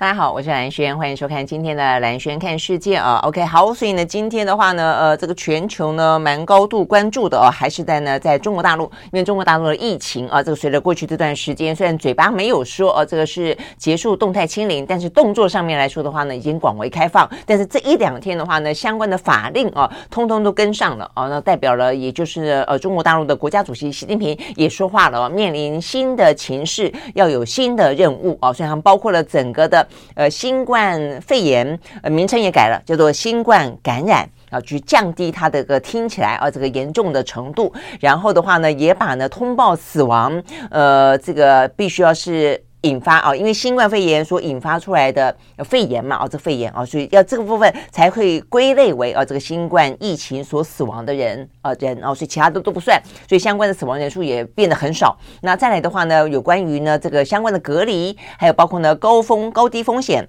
[0.00, 3.20] 大家好，我是兰轩，欢迎收看今天的兰轩看世界啊。
[3.22, 17.28] OK，好，所以呢，今天的话呢，呃，这个全球呢蛮高度关注的哦，还是在呢，在中国大陆，因为中国大陆的疫情啊，这个随着过去这段时间，虽然嘴巴没有说哦，这个是结束动态清零，但是动作上面来说的话呢，已经广为开放。
[17.44, 29.86] 但是这一两天的话呢，相关的法令啊，通通都跟上了啊，那代表了，也就是呃，中国大陆的国家主席习近平也说话了，面临新的情势，要有新的任务啊，所以他们包括了整个的。
[30.14, 37.72] 呃，新冠肺炎呃名称也改了，叫做新冠感染啊，去降低它的个听起来啊这个严重的程度。
[38.00, 55.16] 然后的话呢，也把呢通报死亡，呃，这个必须要是引发啊，因为新冠肺炎所引发出来的肺炎嘛，啊，这肺炎啊，所以要这个部分才会归类为啊这个新冠疫情所死亡的人啊人啊，所以其他的都不算，所以相关的死亡人数也变得很少。
[55.42, 60.26] 那再来的话呢，有关于呢这个相关的隔离，还有包括呢高风高低风险。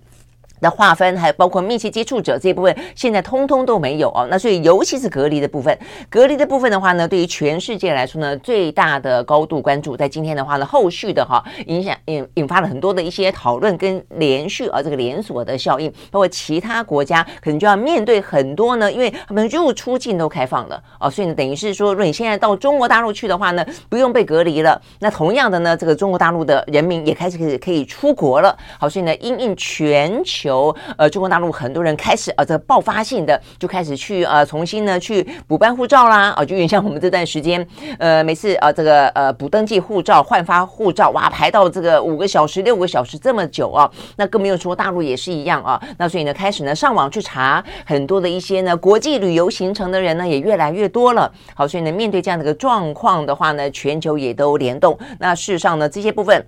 [0.62, 4.28] 的划分，还有包括密切接触者这一部分，现在通通都没有哦。
[4.30, 5.78] 那所以，尤其是隔离的部分，
[6.09, 9.98] 隔离的部分的话呢，对于全世界来说呢，最大的高度关注。
[9.98, 24.80] 在今天的话呢，后续的哈影响引引发了很多的一些讨论跟连续啊这个连锁的效应，包括其他国家可能就要面对很多呢，因为他们入出境都开放了哦，所以呢，等于是说，如果你现在到中国大陆去的话呢，不用被隔离了。
[25.00, 28.56] 那同样的呢，这个中国大陆的人民也开始可以可以出国了。
[28.80, 30.50] 好，所以呢，因应全球。
[30.52, 37.66] 由呃中国大陆很多人开始呃这爆发性的就开始去呃重新呢去补办护照啦啊，就有点像我们这段时间
[37.97, 56.45] 呃每次呃这个呃补登记护照换发护照哇排到这个五个小时六个小时这么久啊，那更没有说大陆也是一样啊，那所以呢开始呢上网去查很多的一些呢国际旅游行程的人呢也越来越多了，好，所以呢面对这样的一个状况的话呢，全球也都联动，那事实上呢这些部分。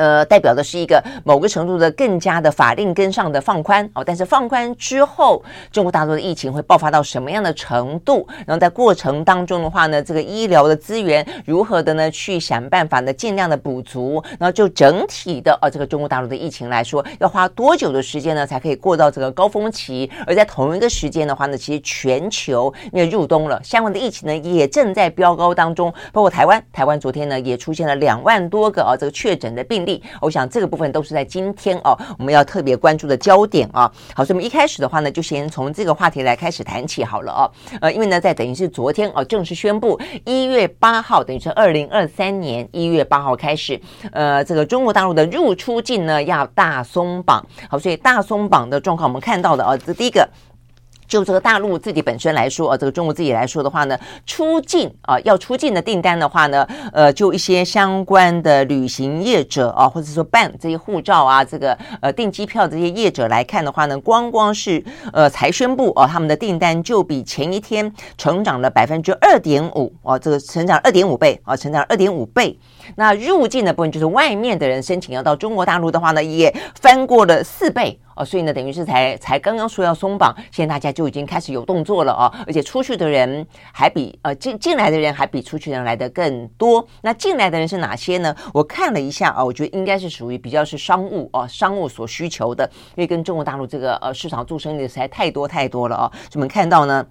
[0.00, 8.26] 呃，代表的是一个某个程度的更加的法令跟上的放宽哦，但是放宽之后，中国大陆的疫情会爆发到什么样的程度？
[8.46, 14.24] 然后在过程当中的话呢，这个医疗的资源如何的呢去想办法呢，尽量的补足？
[14.38, 20.10] 然后就整体的呃、哦，这个中国大陆的疫情来说，要花多久的时间呢，才可以过到这个高峰期？
[20.26, 29.89] 而在同一个时间的话呢，其实全球因为入冬了，相关的疫情呢也正在飙高当中，包括台湾，台湾昨天呢也出现了两万多个啊、这个确诊的病例。
[30.20, 33.90] 我想这个部分都是在今天哦，我们要特别关注的焦点啊。
[34.14, 37.42] 好，所以我们一开始的话呢，就先从这个话题来开始谈起好了哦。
[37.80, 43.80] 呃，因为呢，在等于是昨天哦，正式宣布一月八号，等于是二零二三年一月八号开始，
[44.12, 47.44] 呃，这个中国大陆的入出境呢要大松绑。
[47.68, 50.28] 好，所以大松绑的状况，我们看到的啊，这第一个。
[51.10, 64.82] 就这个大陆自己本身来说啊，这个中国自己来说的话呢，出境啊要出境的订单的话呢，呃，就一些相关的旅行业者啊，或者说办这些护照啊，这个呃订机票这些业者来看的话呢，光光是
[65.12, 72.56] 呃才宣布啊，他们的订单就比前一天成长了百分之二点五啊，这个成长二点五倍啊，成长二点五倍。
[72.96, 77.98] 那入境的部分就是外面的人申请要到中国大陆的话呢，也翻过了四倍。
[78.16, 86.86] 哦，所以呢，等于是才才刚刚说要松绑，现在大家就已经开始有动作了哦，而且出去的人还比呃进进来的人还比出去的人来的更多。
[87.00, 88.34] 那进来的人是哪些呢？
[88.52, 96.04] 我看了一下啊，我觉得应该是属于比较是商务哦，商务所需求的，因为跟中国大陆这个呃市场做生意的实在太多太多了哦。
[96.12, 97.06] 所以我们看到呢，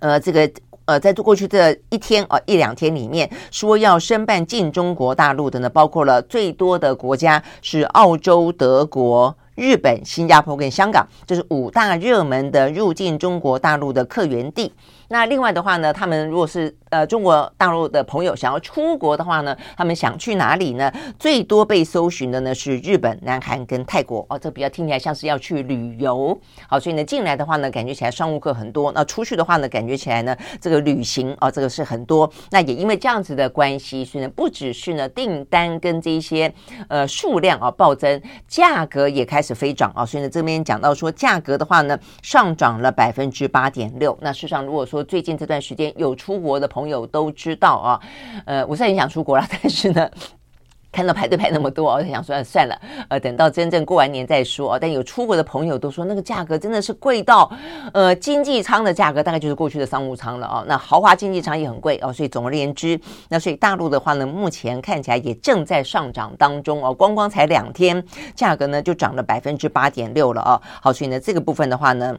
[0.00, 0.50] 呃，这个
[0.84, 9.36] 呃，在过去的一天啊一两天里面，说要申办进中国大陆的呢，包括了最多的国家是澳洲、德国。
[9.54, 14.72] 日本、新加坡跟香港，这是五大热门的入境中国大陆的客源地。
[15.12, 20.90] 那另外的话呢，他们如果是呃中国大陆的朋友想要出国的话呢，他们想去哪里呢？
[21.18, 26.36] 最多被搜寻的呢是日本、南韩跟泰国哦，这比较听起来像是要去旅游。
[26.66, 32.32] 好，所以呢进来的话呢，感觉起来商务客很多；那出去的话呢，感觉起来呢这个旅行、哦，这个是很多。
[32.50, 36.50] 那也因为这样子的关系，所以呢不只是呢订单跟这些
[36.88, 38.18] 呃数量啊暴增，
[38.48, 40.06] 价格也开始飞涨啊。
[40.06, 44.16] 所以呢这边讲到说价格的话呢上涨了百分之八点六。
[44.22, 48.00] 那事实上如果说最近这段时间有出国的朋友都知道啊，
[48.44, 50.08] 呃，我是很想出国了，但是呢，
[50.92, 52.78] 看到排队排那么多，我就想说算了，
[53.08, 54.78] 呃，等到真正过完年再说。
[54.78, 57.50] 但有出国的朋友都说，那个价格真的是贵到，
[57.94, 60.62] 呃，经济舱的价格大概就是过去的商务舱了哦。
[60.68, 62.12] 那豪华经济舱也很贵哦。
[62.12, 63.00] 所以总而言之，
[63.30, 66.92] 那所以大陆的话呢，目前看起来也正在上涨当中哦。
[66.92, 68.04] 光光才两天，
[68.34, 70.60] 价格呢就涨了百分之八点六了哦。
[70.82, 72.14] 好，所以呢这个部分的话呢。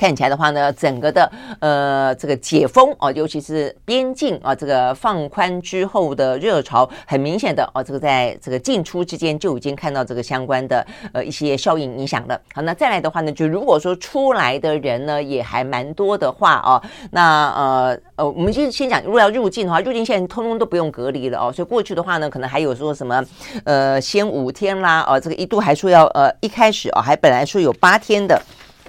[0.00, 12.40] 看起来的话呢，整个的呃这个解封啊，尤其是边境啊这个放宽之后的热潮，很明显的啊，这个在这个进出之间就已经看到这个相关的呃一些效应影响了。
[12.54, 21.52] 好，那再来的话呢，就如果说出来的人呢也还蛮多的话啊，那呃呃，我们就先讲，如果要入境的话，入境现在通通都不用隔离了哦。
[21.52, 23.22] 所以过去的话呢，可能还有说什么
[23.64, 28.40] 呃先五天啦，啊这个一度还说要呃一开始啊还本来说有八天的。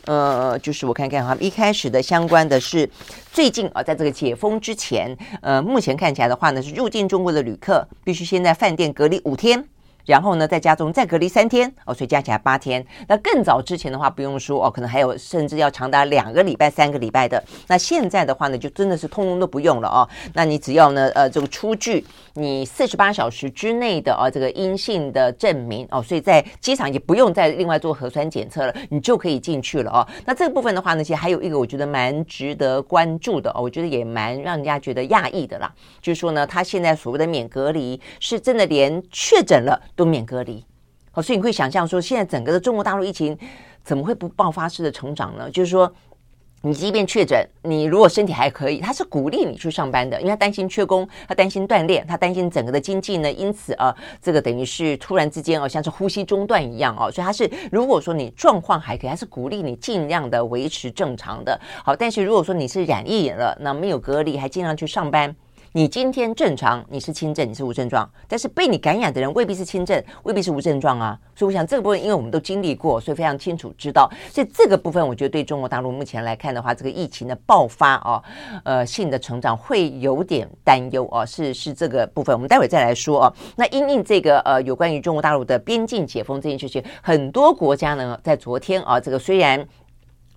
[0.06, 2.90] 呃，就是我看看哈，一开始的相关的是
[3.32, 9.64] 最近啊，在这个解封之前，呃，目前看起来的话呢，是入境中国的旅客必须先在饭店隔离五天。
[10.08, 12.84] 然后呢，在家中再隔离三天哦，所以加起来八天。
[13.08, 17.42] 那更早之前的话，不用说哦，可能还有甚至要长达两个礼拜、三个礼拜的。
[17.68, 20.10] 那现在的话呢，就真的是通通都不用了哦。
[20.34, 22.04] 那你只要呢，呃，这个出具
[22.34, 30.08] 你四十八小时之内的啊、这个阴性的证明哦，所以在机场也不用再另外做核酸检测了，你就可以进去了哦。
[30.26, 39.72] 那这个部分的话呢，其实还有一个我觉得蛮值得关注的哦，我觉得也蛮让人家觉得讶异的啦，就是说呢，他现在所谓的免隔离，是真的连确诊了。
[39.96, 40.64] 都免隔离，
[41.12, 43.38] 好，所以你会想象说，现在整个的中国大陆疫情
[43.84, 45.50] 怎么会不爆发式的成长呢？
[45.50, 45.92] 就是说，
[46.64, 53.92] 你即便确诊，你如果身体还可以，他是鼓励你去上班的，因为他担心缺工，他担心锻炼，他担心整个的经济呢，因此啊，
[54.22, 61.60] 这个等于是突然之间哦，像是呼吸中断一样哦，所以他是如果说你状况还可以，他是鼓励你尽量的维持正常的。
[61.84, 65.36] 好，但是如果说你是染疫了，那没有隔离，还尽量去上班。
[65.74, 71.18] 你今天正常，你是轻症，你是无症状，但是被你感染的人未必是轻症，未必是无症状啊。
[71.34, 74.12] 所以我想这个部分，因为我们都经历过，所以非常清楚知道。
[74.30, 78.22] 所以这个部分，我觉得对中国大陆目前来看的话，这个疫情的爆发哦，
[78.66, 81.26] 呃，性的成长会有点担忧哦。
[81.26, 83.34] 是是这个部分，我们待会再来说哦。
[83.56, 89.66] 那因应这个呃，有关于中国大陆的边境解封这件事情，很多国家呢在昨天啊，这个虽然。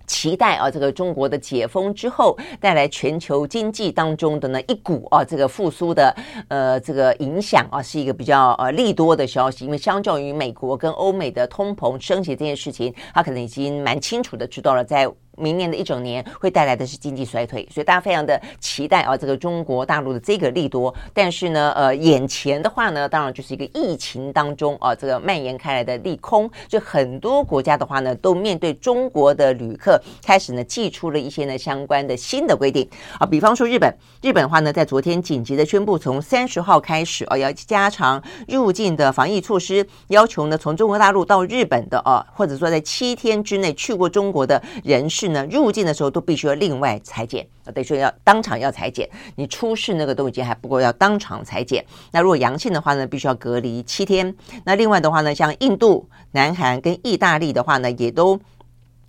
[0.05, 6.15] 期待啊，这个中国的解封之后带来全球经济当中的呢一股啊，这个复苏的
[6.47, 9.65] 呃这个影响啊，是一个比较呃利多的消息。
[9.65, 15.09] 因为相较于美国跟欧美的通膨升级这件事情，他可能已经蛮清楚的知道了在。
[15.37, 20.93] 明年的一整年会带来的是经济衰退，所以大家非常的期待啊，这个中国大陆的这个利多。
[21.13, 26.49] 但是呢，呃，眼前的话呢，当然就是一个疫情当中啊，这个蔓延开来的利空。
[26.67, 32.87] 就很多国家的话呢，都面对中国的旅客，开始呢，祭出了一些呢相关的新的规定
[33.19, 33.25] 啊。
[33.25, 45.24] 比方说日本，日本的话呢，在昨天紧急的宣布，从三十号开始啊，要加强入境的防疫措施，要求呢，从中国大陆到日本的啊，或者说在七天之内去过中国的人士。
[45.49, 49.09] 入境的时候都必须要另外裁剪，等于说要当场要裁剪。
[49.35, 51.85] 你出示那个东西还不够，要当场裁剪。
[52.11, 54.35] 那如果阳性的话呢，必须要隔离七天。
[54.63, 58.39] 那另外的话呢，像印度、南韩跟意大利的话呢，也都。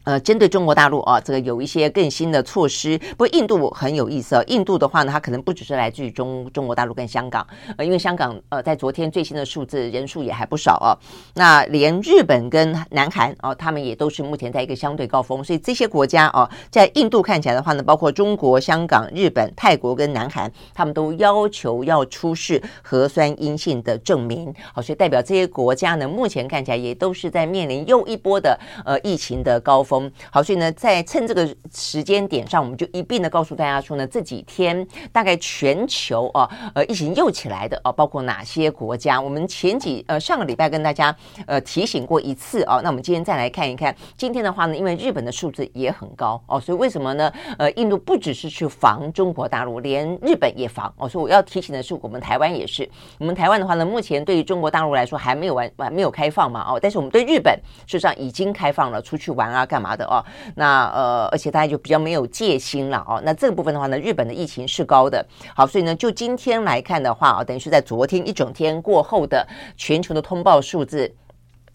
[0.06, 2.96] 呃，针对中国大陆啊，这个有一些更新的措施。
[3.16, 7.44] 不过印度很有意思哦，印度的话呢，它可能不只是来自于中中国大陆跟香港，
[7.76, 10.94] 呃，因为香港呃在昨天最新的数字人数也还不少哦。
[11.34, 24.54] 那连日本跟南韩哦，他们也都是目前在一个相对高峰，所以这些国家哦，在印度看起来的话呢，包括中国、香港、日本、泰国跟南韩，他们都要求要出示核酸阴性的证明。
[24.72, 29.95] 好，所以代表这些国家呢，目前看起来也都是在面临又一波的呃疫情的高峰。
[30.30, 39.20] 好，所以呢，在趁这个时间点上，我们就一并的告诉大家说呢，这几天大概全球啊，呃，疫情又起来的啊，包括哪些国家？
[39.20, 41.14] 我们前几呃上个礼拜跟大家
[41.46, 47.32] 呃提醒过一次啊，那我们今天再来看一看，今天的话呢，因为日本的数字也很高哦，所以为什么呢？
[47.58, 51.08] 呃，印度不只是去防中国大陆，连日本也防哦。
[51.08, 52.88] 所以我要提醒的是，我们台湾也是，
[53.18, 57.54] 我们台湾的话呢，目前对于中国大陆来说还没有完完没有开放嘛哦，但是我们对日本
[57.86, 59.85] 事实上已经开放了，出去玩啊干嘛？
[59.94, 60.24] 的哦，
[60.54, 63.20] 那呃，而且大家就比较没有戒心了哦。
[63.24, 65.24] 那这个部分的话呢，日本的疫情是高的。
[65.54, 71.14] 好，所以呢，就今天来看的话啊，等于是在昨天一整天过后的全球的通报数字。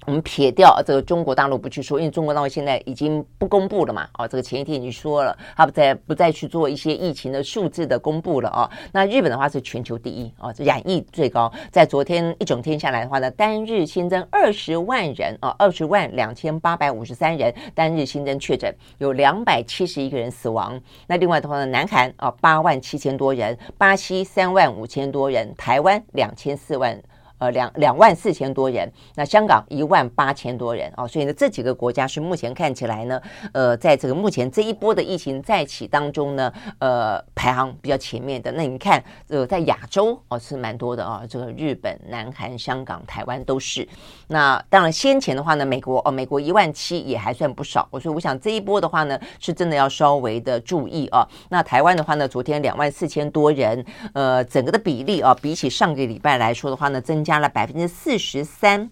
[0.07, 4.07] 我们撇掉这个中国大陆不去说，因为中国大陆现在已经不公布了嘛。
[4.17, 8.69] 哦，这个前一天已经说了，他不再不再去做一些疫情的数字的公布了哦。
[8.91, 20.81] 那日本的话是全球第一哦，染疫最高，在昨天一整天下来的话呢，单日新增二十万人啊，二十万两千八百五十三人单日新增确诊，有两百七十一个人死亡。
[21.05, 26.99] 那另外的话呢，南韩啊八万七千多人，巴西三万五千多人，台湾两千四万。
[27.41, 33.19] 呃两两万四千多人，那香港一万八千多人哦，所以呢这几个国家是目前看起来呢，
[33.51, 38.51] 呃，在这个目前这一波的疫情再起当中呢，呃，排行比较前面的。
[38.51, 43.87] 那你看，呃，在亚洲哦是蛮多的啊、这个日本、南韩、香港、台湾都是。
[44.31, 51.27] 那当然先前的话呢，美国哦，美国一万七也还算不少，所以我想这一波的话呢，是真的要稍微的注意啊。
[51.49, 58.89] 那台湾的话呢，昨天两万四千多人，呃，整个的比例啊，比起上个礼拜来说的话呢，增加了百分之四十三。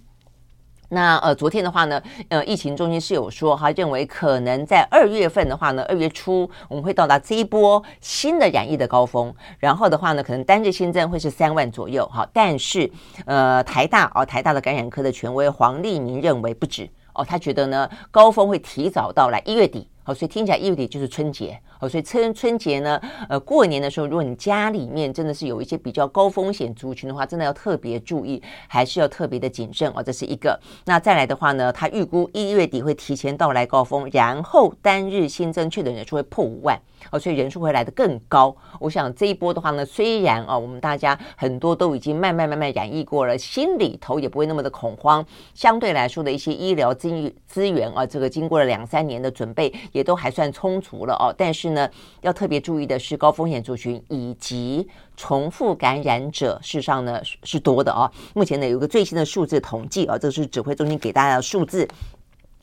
[0.90, 12.90] 那呃，昨天的话呢，呃，疫情中心是有说，哈认为可能在二月份的话呢，二月初我们会到达这一波新的染疫的高峰，然后的话呢，可能单日新增会是三万左右，哈，但是
[13.26, 19.88] 呃，台大哦，台大的感染科的权威黄立明认为不止哦，他觉得呢，高峰会提早到来一月底。
[20.10, 23.00] 哦所以听起来一月底就是春节哦，所以春春节呢，
[23.30, 30.02] 呃，过年的时候，如果你家里面真的是有一些比较高风险族群的话，真的要特别注意，还是要特别的谨慎哦。
[30.02, 30.60] 这是一个。
[30.86, 36.78] 那再来的话呢，他预估一月底会提前到来高峰，然后单日新增确诊人数会破五万。
[37.12, 38.56] 哦，所以人数会来得更高。
[38.80, 45.26] 我想这一波的话呢，虽然啊，我们大家很多都已经慢慢慢慢染疫过了，心里头也不会那么的恐慌。
[45.54, 51.34] 相对来说的一些医疗资资源啊，这个经过了两三年的准备，也都还算充足了哦。
[51.38, 51.90] 但是呢，
[52.22, 54.88] 要特别注意的是高风险族群以及
[55.18, 58.10] 重复感染者，事实上呢是多的哦。
[58.34, 61.88] 目前呢有个最新的数字统计啊，这是指挥中心给大家的数字。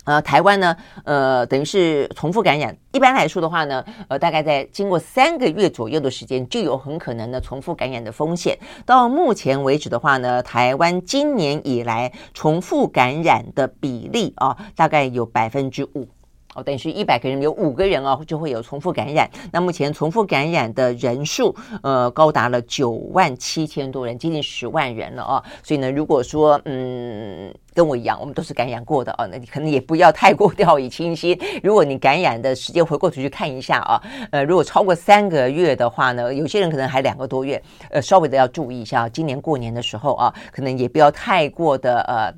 [0.06, 2.74] 呃，台湾呢，呃，等于是重复感染。
[2.92, 8.58] 一般来说的话呢，呃，大概在经过三个月左右的时间，就有很可能的重复感染的风险。
[8.86, 16.08] 到目前为止的话呢，台湾今年以来重复感染的比例啊，大概有百分之五。
[16.56, 19.30] 哦，等于是一百个人有五个人哦，就会有重复感染。
[19.52, 25.42] 那目前重复感染的人数，呃，高达了九万七千多人，接近十万人了哦。
[25.62, 31.38] 所以呢，如果说嗯，跟我一样，我们都是感染过的哦，那你可能也不要太过掉以轻心。
[31.62, 39.06] 如果你感染的时间回过头去看一下啊，呃，如果超过三个月的话呢，有些人可能还两个多月，呃，稍微的要注意一下。
[39.10, 42.32] 今年过年的时候啊，可能也不要太过的呃。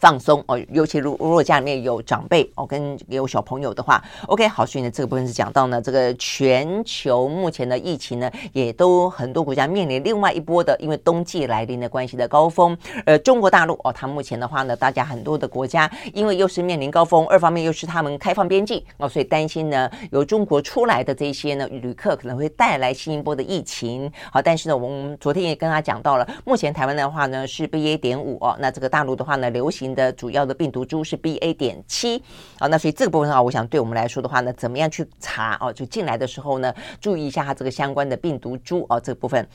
[0.00, 12.74] 放松哦，尤其如如果家里面有长辈哦，跟有小朋友的话，OK，好，所以呢，这个部分是讲到呢，这个全球目前的疫情呢，也都很多国家面临另外一波的，因为冬季来临的关系的高峰。
[13.04, 24.10] 呃，中国大陆哦，它目前的话呢，大家很多的国家，因为又是面临高峰，二方面又是他们开放边境哦，所以担心呢，由中国出来的这些呢旅客可能会带来新一波的疫情。
[24.32, 29.89] 好，但是呢，我们昨天也跟他讲到了，目前台湾的话呢是 BA 点五哦，那这个大陆的话呢流行。
[29.94, 32.22] 的主要的病毒株是 BA 点七
[32.58, 35.72] 啊，那所以这个部分的话，我想对我们来说的话呢，怎么样去查哦？
[35.72, 39.46] 就进来的时候呢，注意一下它这个相关的病毒株哦，这个部分。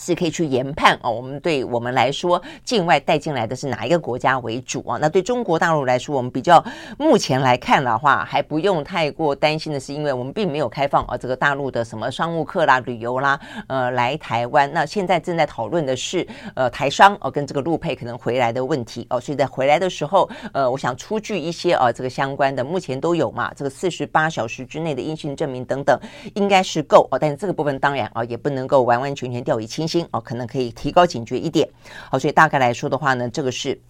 [0.00, 4.98] 是可以去研判哦，我们对我们来说，境外带进来的是哪一个国家为主啊？
[4.98, 6.64] 那对中国大陆来说，我们比较
[6.98, 13.38] 目前来看的话，还不用太过担心的是，因为我们并没有开放啊，这个大陆的什么商务客啦、旅游啦，
[13.68, 14.72] 呃，来台湾。
[14.72, 25.98] 那现在正在讨论的是，呃，台商哦跟这个陆配可能回来的问题哦，所以在回来的时候，呃，我想出具一些啊，这个相关的目前都有嘛，这个四十八小时之内的阴性证明等等，
[26.34, 27.18] 应该是够哦。
[27.18, 31.68] 但是这个部分当然啊，也不能够完完全全掉以轻哦，可能可以提高警觉一点。
[32.10, 33.80] 好，所以大概来说的话呢，这个是。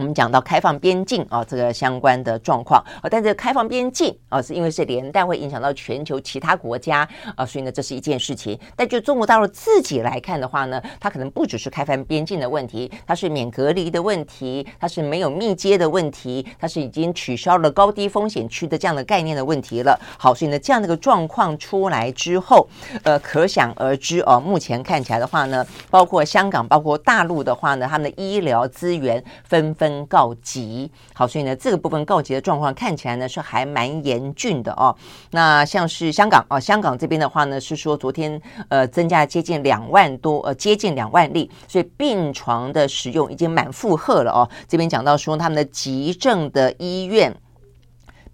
[0.00, 8.58] 我们讲到开放边境啊，这个相关的状况啊，但这个开放边境啊，是因为是连带会影响到全球其他国家啊，所以呢，这是一件事情。
[8.74, 20.00] 但就中国大陆自己来看的话呢，它可能不只是开放边境的问题，它是免隔离的问题，它是没有密接的问题，它是已经取消了高低风险区的这样的概念的问题了。
[20.18, 22.66] 好，所以呢，这样的一个状况出来之后，
[23.02, 29.89] 呃，可想而知哦，目前看起来的话呢，包括香港，包括大陆的话呢，他们的医疗资源纷纷。
[30.06, 34.94] 告急，好，所以呢，这个部分告急的状况看起来呢是还蛮严峻的哦。
[35.30, 44.48] 那像是香港啊，香港这边的话呢是说昨天呃增加接近两万多呃接近两万例，所以病床的使用已经满负荷了哦。
[44.68, 47.34] 这边讲到说他们的急症的医院。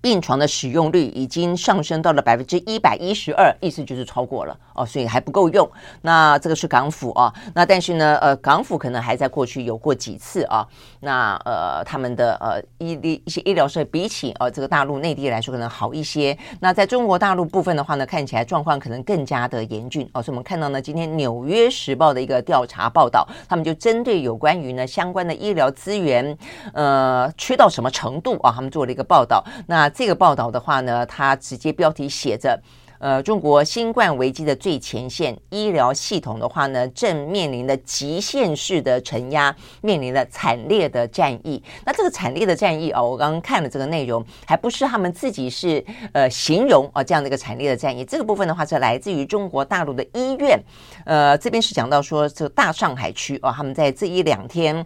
[0.01, 5.69] 病床的使用率已经上升到了百分之一百一十二，意思就是超过了哦，所以还不够用。
[6.03, 10.67] 那这个是港府啊，那但是呢，呃，港府可能还在过去有过几次啊，
[11.01, 16.37] 那呃，他们的呃医医一些医疗设备比起呃这个大陆内地来说可能好一些。
[16.61, 20.23] 那在中国大陆部分的话呢，看起来状况可能更加的严峻哦。
[20.23, 26.37] 所以我们看到呢，今天《纽约时报》的一个调查报道，他们就针对有关于呢相关的医疗资源
[26.73, 29.45] 呃缺到什么程度啊，他们做了一个报道。
[29.67, 32.61] 那这个报道的话呢，它直接标题写着
[32.99, 41.63] 呃，中国新冠危机的最前线，医疗系统的话呢，正面临的极限式的承压，面临了惨烈的战役。
[41.85, 48.03] 那这个惨烈的战役啊，我刚刚看了这个内容，还不是他们自己是呃形容啊这样的一个惨烈的战役。
[48.03, 50.59] 这个部分的话是来自于中国大陆的医院，
[51.05, 54.85] 呃，这边是讲到说这个大上海区啊，他们在这一两天。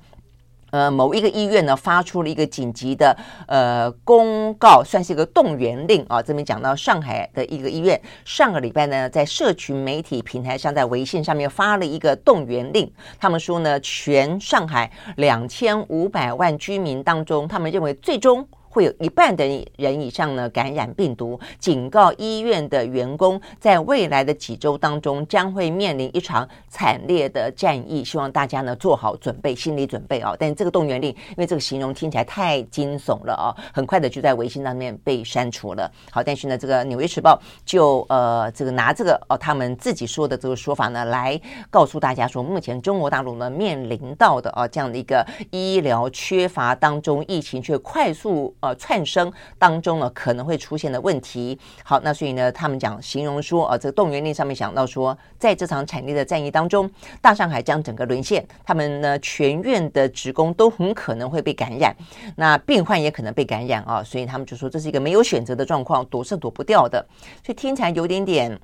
[0.70, 6.22] 呃，某一个医院呢，发出了一个紧急的呃公告，算是一个动员令啊。
[6.22, 12.90] 这边讲到上海的一个医院，上个礼拜呢，在社群媒体平台上，在微信上面发了一个动员令。
[13.18, 18.46] 他们说呢，全上海两千五百万居民当中，他们认为最终。
[18.70, 19.44] 会有一半的
[19.76, 30.36] 人以上呢感染病毒，警告医院的员工，在未来的几周当中将会面临一场惨烈的战役，希望大家呢做好准备，心理准备啊！
[30.38, 35.90] 但这个动员令，因为这个形容听起来太惊悚了啊，很快的就在微信上面被删除了。
[36.12, 37.34] 好，但是呢，这个《纽约时报》
[37.64, 41.38] 就呃这个拿这个哦他们自己说的这个说法呢，来
[41.70, 48.54] 告诉大家说，目前中国大陆呢面临到的啊这样的一个医疗缺乏当中，疫情却快速。
[48.60, 51.58] 呃，窜升当中呢，可能会出现的问题。
[51.82, 56.88] 好，那所以呢，他们讲形容说，呃，这个动员令上面讲到说，在这场惨烈的战役当中，
[57.22, 61.96] 大上海将整个沦陷，他们呢全院的职工都很可能会被感染，
[62.36, 67.02] 那病患也可能被感染啊，所以他们就说这是一个没有选择的状况，躲是躲不掉的。
[67.44, 68.60] 所以听起来有点点，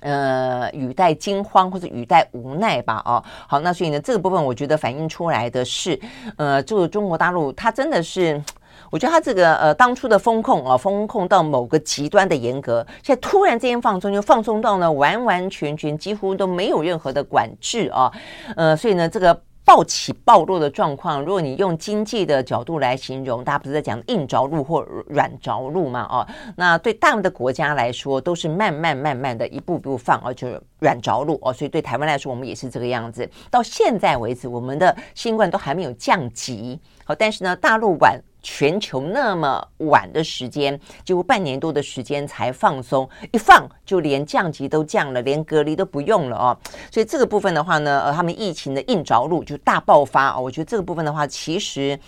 [0.00, 3.02] 呃，语带惊慌或者语带无奈吧？
[3.04, 6.00] 哦，好，那所以呢，这个部分我觉得反映出来的是，
[6.38, 8.42] 呃，这个中国大陆它真的是。
[8.90, 18.10] 我觉得他这个呃当初的风控啊，风控到某个极端的严格，现在突然之间放松，就放松到呢完完全全几乎都没有任何的管制啊，
[18.56, 26.06] 呃，所以呢这个暴起暴落的状况，如果你用经济的角度来形容，大家不是在讲硬着陆或软着陆嘛？
[26.10, 26.26] 哦，
[26.56, 33.28] 那对大陆的国家来说，都是慢慢慢慢的一步步放，而且软着陆哦，所以对台湾来说，我们也是这个样子。
[33.50, 38.20] 到现在为止，我们的新冠都还没有降级，好，但是呢，大陆晚。
[38.40, 46.56] 全球那么晚的时间，几乎半年多的时间才放松，一放就连降级都降了，连隔离都不用了哦。
[46.90, 50.40] 所以这个部分的话呢，呃，他们疫情的硬着陆就大爆发哦。
[50.40, 51.98] 我觉得这个部分的话，其实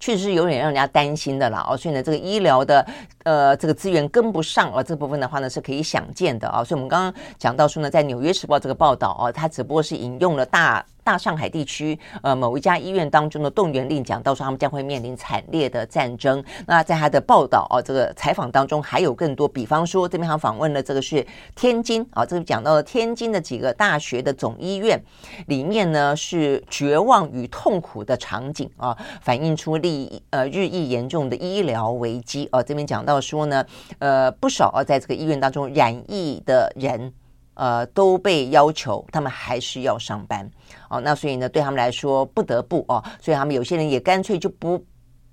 [0.00, 1.76] 确实是有点让人家担心的了哦。
[1.76, 2.84] 所以呢，这个医疗的
[3.22, 6.64] 呃这个资源跟不上啊，这部分的话呢是可以想见的啊。
[6.64, 10.84] 所以我们刚刚讲到说呢，在《纽约时报》这个报道哦，它只不过是引用了大。
[11.08, 16.44] 大上海地区，呃，某一家医院当中的动员令讲到说，他们将会面临惨烈的战争。
[16.66, 25.02] 那在他的报道哦，这个采访当中还有更多，比方说这边还访问了这个是天津啊，这个讲到了天津的几个大学的总医院
[25.46, 32.62] 里面呢是绝望与痛苦的场景啊，反映出力呃日益严重的医疗危机哦。
[32.62, 33.64] 这边讲到说呢，
[33.98, 37.10] 呃，不少啊，在这个医院当中染疫的人。
[37.58, 40.48] 呃，都被要求他们还是要上班
[40.88, 44.82] 哦，那所以呢，对他们来说不得不哦，所以他们有些人也干脆就不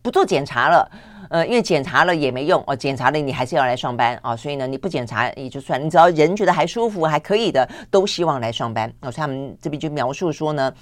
[0.02, 0.90] 不做检查了，
[1.30, 8.92] 呃，因为检查了也没用哦，检查了你还是要来上班啊，哦，所以呢，你不检查也就算，你只要人觉得还舒服还可以的，都希望来上班。
[9.02, 10.74] 哦，所以他们这边就描述说呢。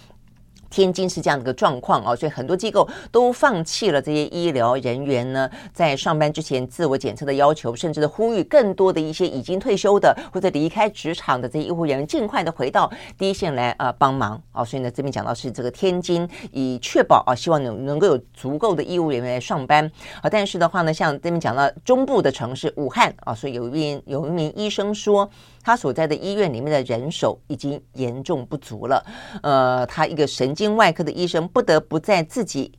[0.74, 14.66] 天津是这样的一个状况啊，所以很多机构都放弃了这些医疗人员呢，在上班之前自我检测的要求，甚至的呼吁更多的一些已经退休的或者离开职场的这些医护人员尽快的回到第一线来啊帮忙啊。
[14.66, 19.86] 所以呢，这边讲到是这个天津以确保啊，希望能能够有足够的医务人员来上班
[20.24, 20.28] 啊。
[20.28, 25.30] 但是的话呢，像这边讲到中部的城市武汉啊，所以有一名有一名医生说。
[25.64, 29.06] 他所在的医院里面的人手已经严重不足了，
[29.42, 32.72] 呃，他一个神经外科的医生不得不在自己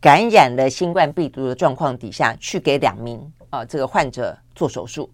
[0.00, 3.18] 感染了新冠病毒的状况底下去给两名
[3.50, 5.08] 啊、呃、这个患者做手术。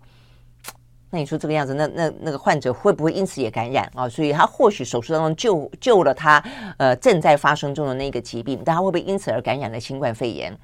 [1.11, 4.09] 那你说这个样子，那那那个患者会不会因此也感染啊？
[4.09, 6.43] 所以他或许手术当中救救了他
[6.79, 10.59] 呃正在发生中的那个疾病，但他会不会因此而感染了新冠肺炎？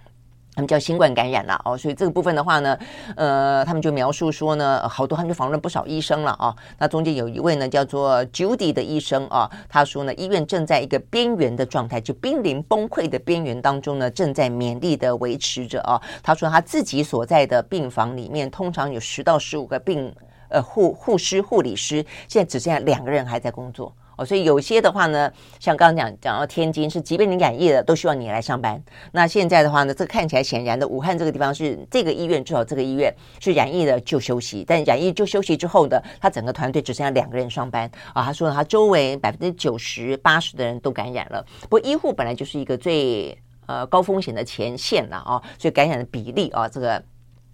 [0.59, 2.77] 他们叫新冠感染了哦，所以这个部分的话呢，
[3.15, 6.53] 呃，他们就描述说呢，好多他们就访问不少医生了啊。
[6.79, 16.03] 那中间有一位呢叫做 Judy 的医生啊，他说呢，医院正在一个边缘的状态，就濒临崩溃的边缘当中呢，正在勉力的维持着啊。
[16.25, 20.13] 他说他自己所在的病房里面，通常有十到十五个病
[20.49, 23.95] 呃护护师、护理师，现在只剩下两个人还在工作。
[24.19, 28.83] 哦，所以有些的话呢，像刚刚讲讲到天津是，即便你染疫了，都希望你来上班。
[29.13, 38.25] 那现在的话呢，这看起来显然的，武汉这个地方是这个医院，至少这个医院是染疫了就休息，但染疫就休息之后的，他整个团队只剩下两个人上班啊。
[38.25, 41.45] 他说他周围百分之九十八十的人都感染了。
[41.63, 47.01] 不过医护本来就是一个最呃高风险的前线了啊，所以感染的比例啊，这个。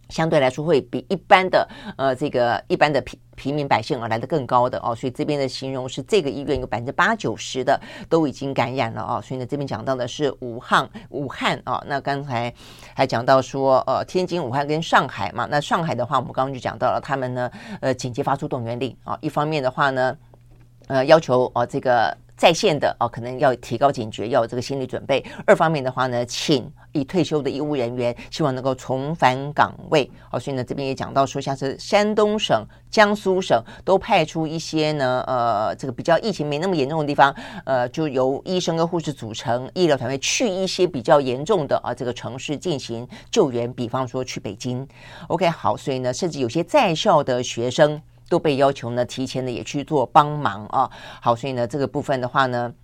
[0.09, 12.53] 相对来说会比一般的呃这个一般的平平民百姓啊来的更高的哦，所以这边的形容是这个医院有百分之八九十的都已经感染了哦，所以呢这边讲到的是武汉武汉啊，那刚才
[12.95, 20.17] 还讲到说呃天津、武汉跟上海嘛，那上海的话我们刚刚就讲到了，他们呢呃紧急发出动员令啊，一方面的话呢
[20.87, 22.17] 呃要求哦这个。
[22.37, 25.25] 在线的哦，可能要提高警觉，要有这个心理准备。
[25.47, 30.11] 二方面的话呢，请已退休的医务人员，希望能够重返岗位。
[30.29, 44.87] 好，所以呢，这边也讲到说，像是山东省、江苏省都派出一些呢，呃，这个比较疫情没那么严重的地方，呃，就由医生跟护士组成医疗团队去一些比较严重的啊这个城市进行救援，比方说去北京。
[45.29, 48.03] OK，好，所以呢，甚至有些在校的学生。
[48.29, 50.91] 都被要求呢，提前的也去做帮忙啊。
[51.21, 52.75] 好，所以呢，这个部分的话呢。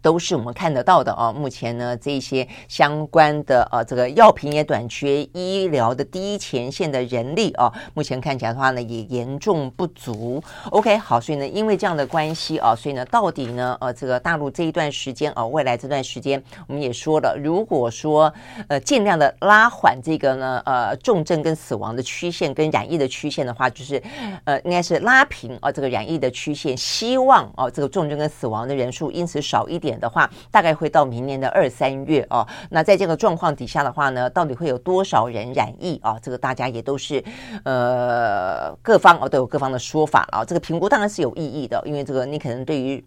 [0.00, 1.32] 都是我们看得到的啊！
[1.32, 10.42] 目前呢，这些相关的呃、这个药品也短缺，医疗的第一前线的人力啊，目前看起来的话呢，也严重不足。
[10.70, 18.32] OK，好，所以呢，因为这样的关系啊，所以呢，到底呢，呃、这个大陆这一段时间啊，未来这段时间，我们也说了，如果说
[18.68, 24.02] 呃，尽量的拉缓这个呢，呃，重症跟死亡的曲线跟染疫的曲线的话，就是
[24.44, 29.87] 呃，应该是拉平啊，这个染疫的曲线，希望啊，这个重症跟死亡的人数因此少一点。
[29.88, 32.46] 点的话，大概会到明年的二三月哦。
[32.68, 36.18] 那在这个状况底下的话呢，到底会有多少人染疫啊？
[36.22, 37.24] 这个大家也都是
[37.64, 40.44] 呃各方哦都有各方的说法啊。
[40.44, 43.02] 这个评估当然是有意义的，因为这个你可能对于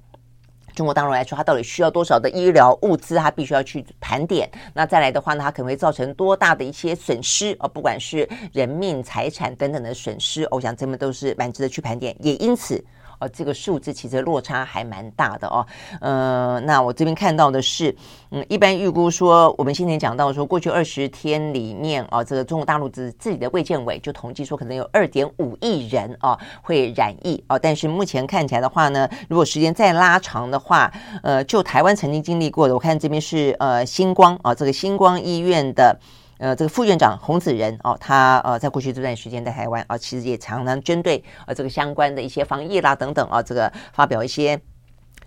[0.74, 4.50] 中国大陆来说，它到底需要多少的医疗物资，它必须要去盘点。
[4.74, 7.68] 那再来的话呢，它可能会造成多大的一些损失啊？
[7.68, 12.16] 不管是人命、财产等等的损失，我想这么都是蛮值得去盘点。
[12.20, 12.84] 也因此。
[13.22, 15.66] 哦，这个数字其实落差还蛮大的哦。
[16.02, 17.96] 呃，那我这边看到的是，
[18.32, 27.60] 嗯，一般预估说，我们先前讲到说，过去二十天里面啊，这个中国大陆自自己的卫健委就统计说，可能有二点五亿人啊会染疫啊。
[27.60, 35.96] 但是目前看起来的话呢，如果时间再拉长的话，呃，就台湾曾经经历过的，我看这边是呃星光啊，这个星光医院的。
[36.42, 44.60] 呃，这个副院长洪子仁哦，他呃在过去这段时间在台湾啊，其实也常常针对呃这个相关的一些防疫啦等等啊，这个发表一些。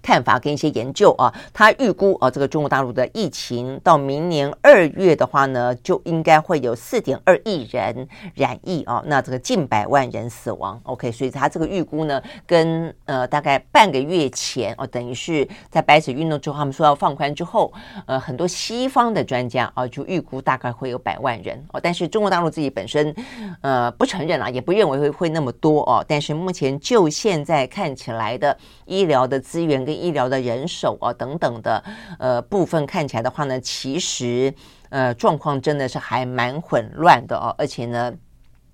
[0.05, 10.79] 看法跟一些研究啊，他预估啊，这个中国大陆的疫情到明年二月的话呢，就应该会有四点二亿人染疫啊，那这个近百万人死亡。
[10.83, 17.73] OK，所以他这个预估呢，跟呃大概半个月前哦，等于是在白纸运动之后，他们说要放宽之后，
[18.05, 21.59] 呃，很多西方的专家啊就预估大概会有百万人。
[21.73, 23.15] 哦，但是中国大陆自己本身
[23.63, 31.83] 呃不承认啊，也不认为会会那么多哦，但是目前就现在看起来的医疗的资源跟医疗的人手啊等等的
[32.19, 34.53] 呃部分看起来的话呢，其实
[34.91, 38.13] 呃状况真的是还蛮混乱的哦，而且呢，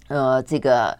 [0.08, 0.98] 呃这个。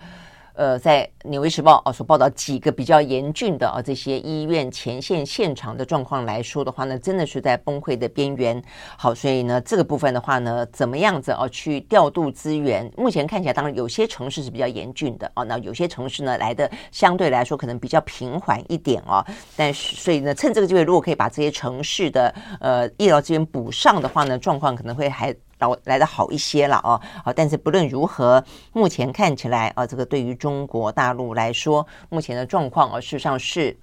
[0.61, 8.63] 呃，在《纽约时报》啊所报道几个比较严峻的啊这些医院前线现场的状况来说的话呢，真的是在崩溃的边缘。
[8.99, 12.93] 好，所以呢，这个部分的话呢，怎么样子啊去调度资源？
[12.95, 19.25] 目前看起来，当然有些城市是比较严峻的啊，那有些城市呢来的相对来说可能比较平缓一点啊。
[19.57, 25.35] 但是，所以呢，趁这个机会，如果可以把这些城市的呃医疗资源补上的话呢，状况可能会还。
[25.61, 28.43] 来来的好一些了哦，好，但是不论如何，
[28.73, 33.77] 目前看起来啊，这个对于中国大陆来说，目前的状况啊，事实上是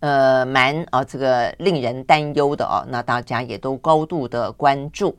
[0.00, 2.84] 呃蛮啊，这个令人担忧的哦。
[2.88, 5.16] 那大家也都高度的关注。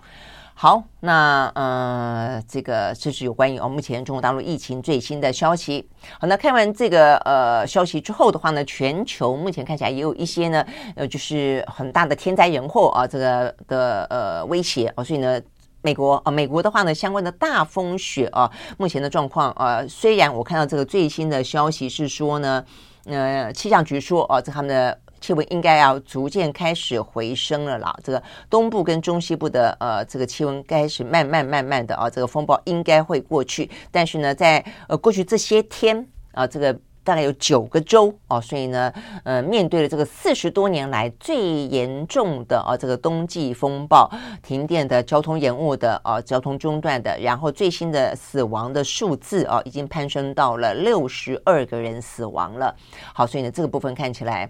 [0.57, 5.89] 好，那呃，这个这是有关于哦，目前中国大陆疫情最新的消息。
[6.17, 15.41] 好，那看完这个呃消息之后的话呢，全球目前看起来也有一些呢，呃，就是很大的天灾人祸啊，这个的呃威胁哦，所以呢。
[15.85, 22.65] 美国啊，美国的话呢，相关的大风雪啊，目前的状况啊，虽然我看到这个最新的消息是说呢，
[23.05, 27.95] 呃，气象局说啊，这他们的气温应该要逐渐开始回升了啦。
[28.03, 33.69] 这个东部跟中西部的呃，这个气温开始慢慢慢慢的啊，这个风暴应该会过去。
[33.91, 36.75] 但是呢，在呃过去这些天啊，这个。
[37.05, 38.91] 大概有九个州哦，所以呢，
[39.23, 41.37] 呃，面对了这个四十多年来最
[41.67, 44.09] 严重的啊这个冬季风暴，
[44.41, 52.75] 停电的、交通延误的、啊交通中断的，然后最新的死亡的数字啊，已经攀升到了六十二个人死亡了。
[53.13, 54.49] 好，所以呢，这个部分看起来。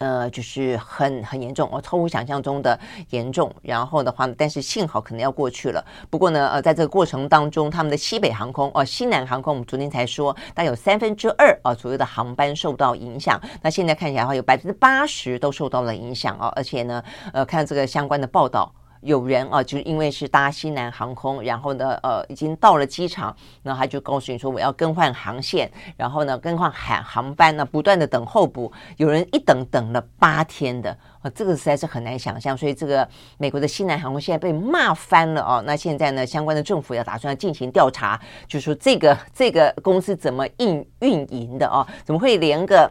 [0.00, 2.78] 呃，就是很很严重哦，超乎想象中的
[3.10, 3.52] 严重。
[3.62, 5.84] 然后的话呢，但是幸好可能要过去了。
[6.08, 13.38] 不过呢，呃，在这个过程当中，他们的西北航空哦，西南航空，我们昨天才说，大概有三分之二啊左右的航班受到影响。
[13.62, 16.50] 那现在看起来的话，有百分之八十都受到了影响哦。
[16.56, 18.72] 而且呢，呃，看这个相关的报道。
[19.00, 30.96] 有人啊，就是因为是搭西南航空，然后呢，呃，已经到了机场，那他就告诉你说我要更换航线，然后呢，更换航航班呢，不断的等候补，有人一等等了八天的。
[31.22, 35.62] 啊，这个实在是很难想象，所以这个美国的西南航空现在被骂翻了哦。
[35.66, 42.90] 那现在呢，相关的政府要打算要进行调查，就是说这个这个公司怎么运运营的哦，怎么会连个？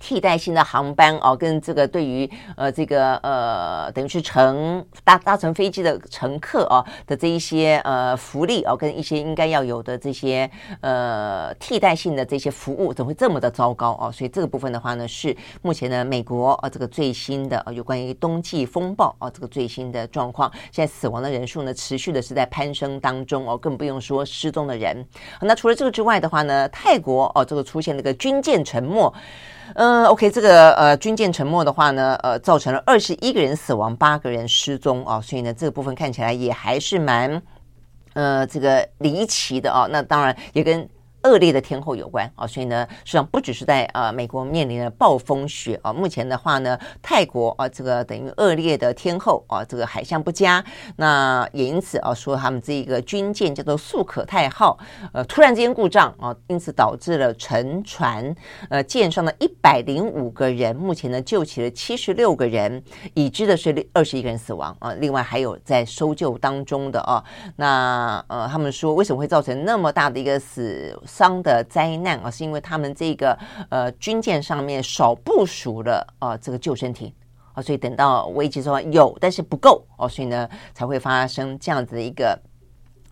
[0.00, 14.12] 替代性的航班哦，跟这个对于呃这个呃等于是乘搭搭乘飞机的乘客哦的这一些呃福利哦，跟一些应该要有的这些呃替代性的这些服务，怎么会这么的糟糕哦？
[14.12, 25.06] 所以这个部分的话呢，是目前呢美国啊这个最新的有关于冬季风暴啊这个最新的状况，现在死亡的人数呢持续的是在攀升当中哦，更不用说失踪的人。
[25.40, 29.12] 那除了这个之外的话呢，泰国哦这个出现了个军舰沉没。
[29.74, 37.42] 嗯，OK，这个呃军舰沉没的话呢，呃，造成了二十一个人死亡，八个人失踪啊，所以呢，这个部分看起来也还是蛮
[38.12, 39.86] 呃这个离奇的啊。
[39.90, 40.88] 那当然也跟。
[41.24, 50.64] 恶劣的天候有关啊，所以呢，实际上不只是在呃美国面临的暴风雪啊，目前的话呢，泰国啊这个等于恶劣的天候啊，这个海象不佳，
[50.96, 54.78] 那也因此啊说他们这个军舰叫做素可泰号，
[55.12, 58.34] 呃突然之间故障啊，因此导致了沉船，
[58.68, 62.82] 呃舰上的一百零五个人，目前呢救起了七十六个人，
[63.14, 67.24] 已知的是二十一个人死亡啊，另外还有在搜救当中的啊，
[67.56, 77.12] 那呃他们说为什么会造成那么大的一个死伤的灾难啊，是因为他们这个呃军舰上面少部署了啊这个救生艇
[77.52, 82.36] 啊，所以等到危急的时候有，但是不够哦，所以呢才会发生这样子的一个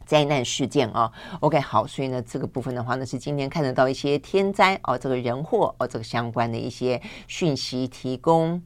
[0.04, 1.12] 灾难事件啊。
[1.38, 8.60] OK，好，所以呢这个部分的话呢是今天看得到一些天灾哦，这个人祸哦，这个相关的一些讯息提供。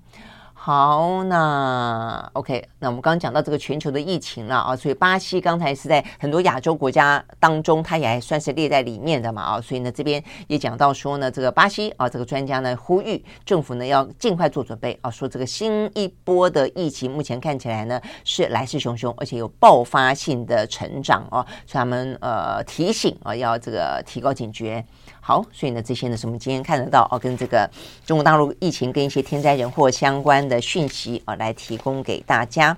[0.67, 24.85] 好，那 OK，那我们刚刚讲到这个全球的疫情了啊，所以巴西刚才是在很多亚洲国家当中，它也还算是列在里面的嘛啊，所以呢这边也讲到说呢，这个巴西啊，这个专家呢呼吁政府呢要尽快做准备啊，说这个新一波的疫情目前看起来呢是来势汹汹，而且有爆发性的成长啊，所以他们呃提醒啊要这个提高警觉。
[25.27, 27.69] 好，所以呢，这些呢是我们今天看得到哦，跟这个
[28.05, 32.77] 中国大陆疫情跟一些天灾人祸相关的讯息啊，来提供给大家。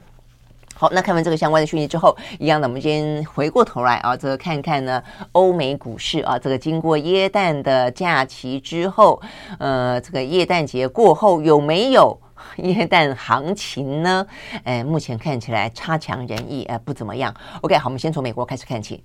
[0.74, 9.20] 好，那看完这个相关的讯息之后，一样的，我们先回过头来啊，这个看看呢，欧美股市啊，这个经过耶诞的假期之后，
[9.58, 12.18] 呃，这个耶诞节过后有没有
[12.64, 14.26] 耶诞行情呢？
[14.64, 17.34] 哎，目前看起来差强人意，呃，不怎么样。
[17.60, 19.04] OK，好，我们先从美国开始看起。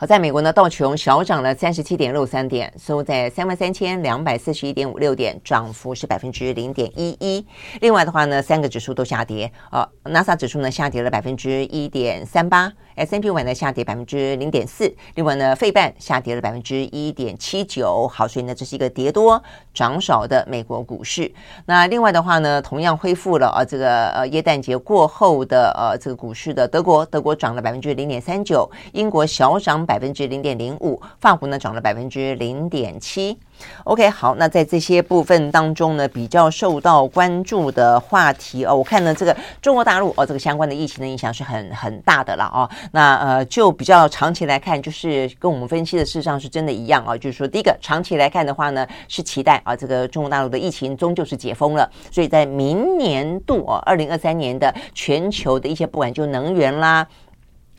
[0.00, 7.46] 好，在美国呢，道琼小涨了三十七点六三点，收在三万三千两百四十一点五六点，涨幅是百分之零点一一。
[7.82, 12.72] 另外的话呢，三个指数都下跌，呃，NASA 指数呢下跌了百分之一点三八。
[13.00, 18.06] S&P 五百呢下跌百分之零点四，另外呢，费半下跌了百分之一点七九。
[18.06, 21.32] 好，所以呢，这是一个跌多涨少的美国股市。
[21.64, 33.38] 那另外的话呢，同样恢复了啊，这个呃耶诞节过后的呃这个股市的德国，德国涨了百分之零点三九，英国小涨百分之零点零五，法国呢涨了百分之零点七。
[33.84, 42.68] OK，好，那在这些部分当中呢，比较受到关注的话题哦，我看呢，这个中国大陆哦，这个相关的疫情的影响是很很大的了哦。
[42.92, 57.06] 那呃，就比较长期来看，就是跟我们分析的事实上是真的一样啊，就是说，第一个长期来看的话呢，是期待啊，这个中国大陆的疫情终究是解封了，所以在明年度哦，二零二三年的全球的一些不管就能源啦。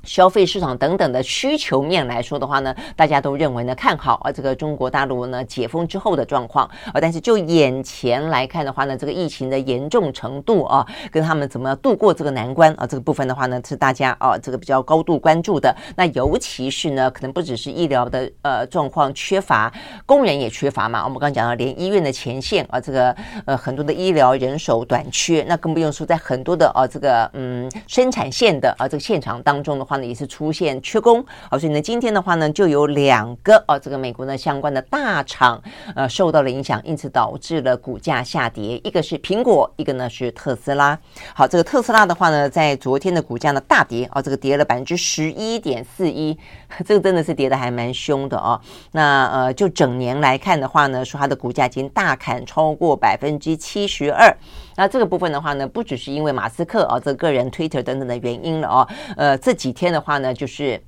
[0.04, 15.76] 消费市场等等的需求面来说的话呢，大家都认为呢看好啊这个中国大陆呢解封之后的状况啊，但是就眼前来看的话呢，这个疫情的严重程度啊，跟他们怎么度过这个难关啊，这个部分的话呢是大家啊这个比较高度关注的。
[15.96, 19.72] 那尤其是呢，可能不只是医疗的呃状况缺乏，
[20.08, 21.04] 工人也缺乏嘛。
[21.04, 29.86] 我们刚刚讲到，连医院的前线啊，这个呃很多的医疗人手短缺，那更不用说在很多的啊这个嗯生产线的啊这个现场当中的。
[29.92, 35.62] 话呢也是出现缺工，好，所以呢今天的话呢就有两个哦，这个美国呢相关的大厂
[35.94, 38.80] 呃受到了影响，因此导致了股价下跌。
[38.86, 40.98] 一个是苹果，一个呢是特斯拉。
[41.36, 46.38] 好，这个特斯拉的话呢，在昨天的股价呢大跌哦，这个跌了百分之十一点四一，
[46.88, 48.58] 这个真的是跌得还蛮凶的哦。
[48.94, 54.34] 那呃就整年来看的话呢，说它的股价已经大砍超过百分之七十二。
[54.82, 59.72] 那这个部分的话呢，不只是因为马斯克啊这个人 Twitter 等等的原因了哦，呃这几。
[59.72, 60.80] 天的话呢，就是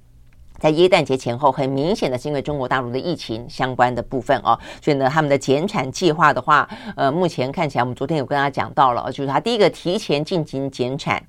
[0.60, 11.24] 在耶诞节前后，很明显的是因为中国大陆的疫情相关的部分哦，所以呢，他们的减产计划的话，呃，目前看起来，我们昨天有跟大家讲到了，就是他第一个提前进行减产。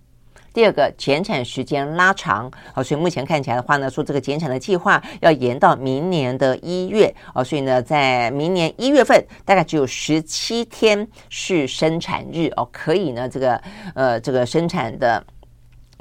[0.55, 13.61] 第二个减产时间拉长，好，所以目前看起来的话呢，说这个减产的计划要延到明年的一月，啊，所以呢，在明年一月份大概只有十七天是生产日哦，可以呢，这个
[13.95, 15.23] 呃，这个生产的。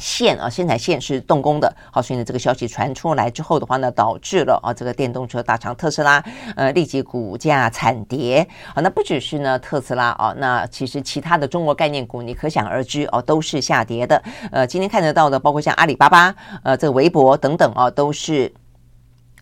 [0.04, 6.22] 线啊，生产线是动工的，好，所以呢，这个消息传出来之后的话呢，导致了啊，这个电动车大厂特斯拉
[6.58, 8.46] 呃立即股价惨跌。
[8.76, 14.22] 啊，那不只是呢特斯拉啊，那其实其他的中国概念股，你可想而知哦，都是下跌的。
[14.52, 18.54] 呃，今天看得到的，包括像阿里巴巴、呃这个微博等等啊，都是。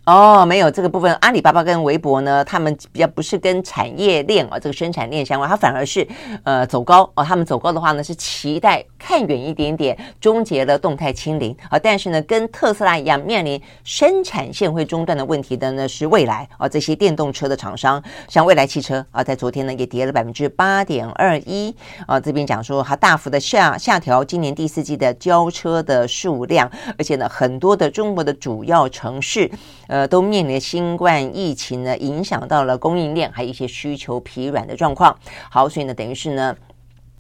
[0.06, 6.06] 哦，没有这个部分，阿里巴巴跟微博呢，他们比较不是跟产业链啊这个生产链相关，它反而是
[6.44, 7.24] 呃走高哦。
[7.24, 11.78] 他们走高的话呢，是期待看远一点点，终结了动态清零啊。
[11.78, 21.74] 但是呢，跟特斯拉一样面临生产线会中断的问题的呢，是蔚来啊这些电动车的厂商，像蔚来汽车啊，在昨天呢也跌了百分之八点二一
[22.08, 22.20] 啊。
[22.20, 29.50] 这边讲说它大幅的下下调今年第四季的交车的数量，而且呢，很多的中国的主要城市。
[29.92, 35.18] 呃，都面临新冠疫情呢，影响到了供应链，还有一些需求疲软的状况。
[35.50, 36.56] 好，所以呢，等于是呢。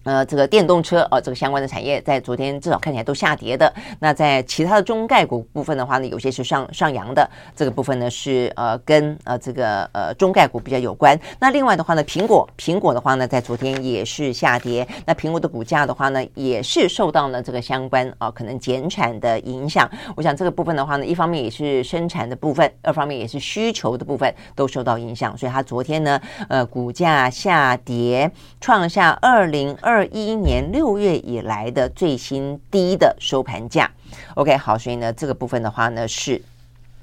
[0.04, 3.72] 呃，这个电动车呃，这个相关的产业在昨天至少看起来都下跌的。
[4.00, 7.30] 那在其他的中概股部分的话呢，有些是上上扬的。
[7.56, 11.16] 这个部分呢是呃跟呃这个呃中概股比较有关。
[11.40, 14.88] 那另外的话呢，苹果苹果的话呢，在昨天也是下跌。
[15.06, 19.88] 那苹果的股价的话呢，也是受到了这个相关啊、可能减产的影响。
[20.16, 25.38] 我想这个部分的话呢，一方面也是生产的部分，二方面也是需求的部分都受到影响。
[25.38, 29.90] 所以它昨天呢，呃股价下跌，创下二零二。
[29.91, 33.91] 二一年六月以来的最新低的收盘价
[34.36, 36.41] ，OK，好，所以呢，这个部分的话呢是。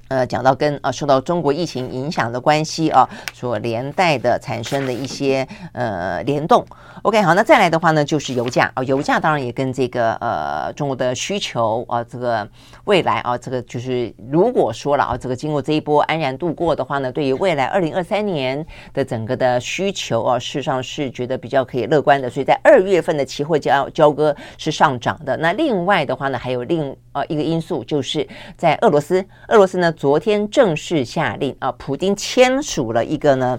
[0.09, 6.64] 呃，讲到跟呃受到中国疫情影响的关系啊，所连带的产生的一些呃联动。
[7.03, 12.49] OK，好，那再来的话呢，就是油价啊、油价当然也跟这个呃中国的需求啊，这个
[12.85, 22.31] 未来啊，这个就是如果说了啊，这个经过这一波安然度过的话呢，对于未来二零二三年的整个的需求啊，事实上是觉得比较可以乐观的。
[22.31, 25.37] 所以在二月份的期货交交割是上涨的。
[25.37, 29.94] 那另外的话呢，还有另呃一个因素，就是在俄罗斯，俄罗斯呢。
[29.99, 33.59] 昨天正式下令啊，普丁签署了一个呢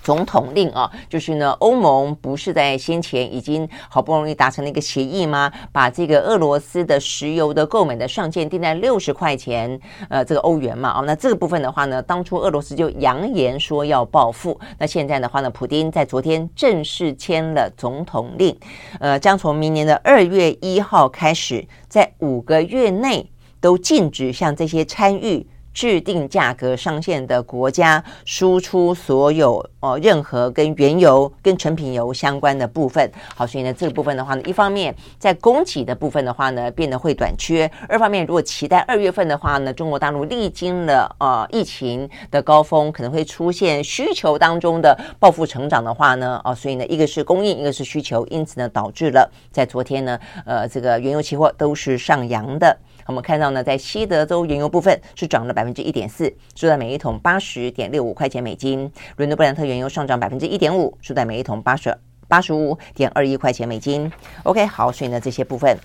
[0.00, 5.50] 总统令啊，就是呢，欧盟不是在先前已经好不容易达成了一个协议吗？
[5.72, 18.56] 把这个俄罗斯的石油的购买的上限定在六十块钱，呃，这个欧元嘛，哦，那这个部分的话呢，当初俄罗斯就扬言说要报复，那现在的话呢，普丁在昨天正式签了总统令，
[19.00, 23.28] 呃，将从明年的二月一号开始，在五个月内
[23.60, 25.44] 都禁止向这些参与。
[25.76, 33.12] 制定价格上限的国家输出所有哦，任何跟原油、跟成品油相关的部分。
[33.34, 52.74] 好，所以呢，这个部分的话呢，一方面在供给的部分的话呢，变得会短缺；二方面，如果期待二月份的话呢，中国大陆历经了呃疫情的高峰，可能会出现需求当中的报复成长的话呢，哦，所以呢，一个是供应，一个是需求，因此呢，导致了在昨天呢，呃，这个原油期货都是上扬的。
[53.06, 64.10] 我们看到呢，在西德州原油部分是涨了百分之一点四，收在每一桶八十点六五块钱美金；伦敦布兰特原油上涨百分之一点五，收在每一桶八十八十五点二一块钱美金。
[64.42, 65.78] OK，好，所以呢，这些部分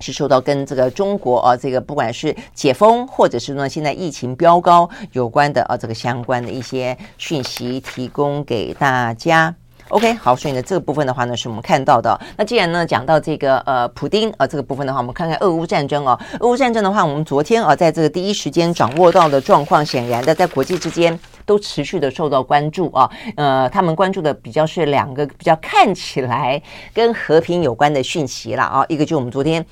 [0.00, 9.54] 是受到跟这个中国啊，这个不管是解封或者是呢现在疫情飙高有关的啊，这个相关的一些讯息提供给大家。
[9.90, 12.18] OK，好，所以呢，这个部分的话呢，是我们看到的。
[12.36, 16.18] 那既然呢讲到这个呃，普丁啊、呃，这个部分的话，我们看看俄乌战争哦。
[16.40, 23.08] 俄乌战争的话，我们昨天啊、在这个第一时间掌握到的状况，显然的在国际之间都持续的受到关注啊。
[23.36, 26.60] 呃，他们关注的比较是两个比较看起来
[26.92, 28.84] 跟和平有关的讯息了啊。
[28.88, 29.64] 一个就我们昨天。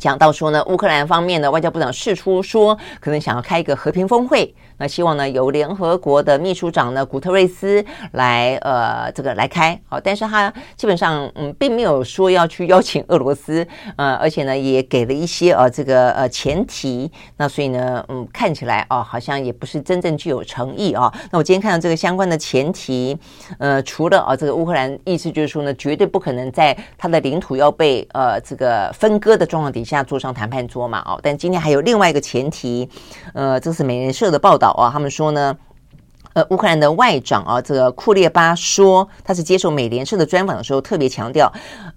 [0.00, 13.64] 讲到说呢，乌克兰方面的外交部长释出说，可能想要开一个和平峰会，那希望呢由联合国的秘书长呢古特瑞斯来呃这个来开，好，但是他基本上嗯并没有说要去邀请俄罗斯，
[13.96, 21.12] 呃，而且呢也给了一些呃这个呃前提，那所以呢嗯看起来哦好像也不是真正具有诚意啊。
[21.30, 23.14] 那我今天看到这个相关的前提，
[23.58, 29.89] 呃，除了啊这个乌克兰意思就是说呢绝对不可能在他的领土要被呃这个分割的状况底下。
[29.90, 31.02] 下坐上谈判桌嘛？
[31.04, 32.88] 哦，但今天还有另外一个前提，
[33.34, 35.56] 呃，这是美联社的报道啊，他们说呢，
[36.32, 41.52] 呃，乌克兰的外长啊，这个库列巴说，他是接受美联社的专访的时候特别强调，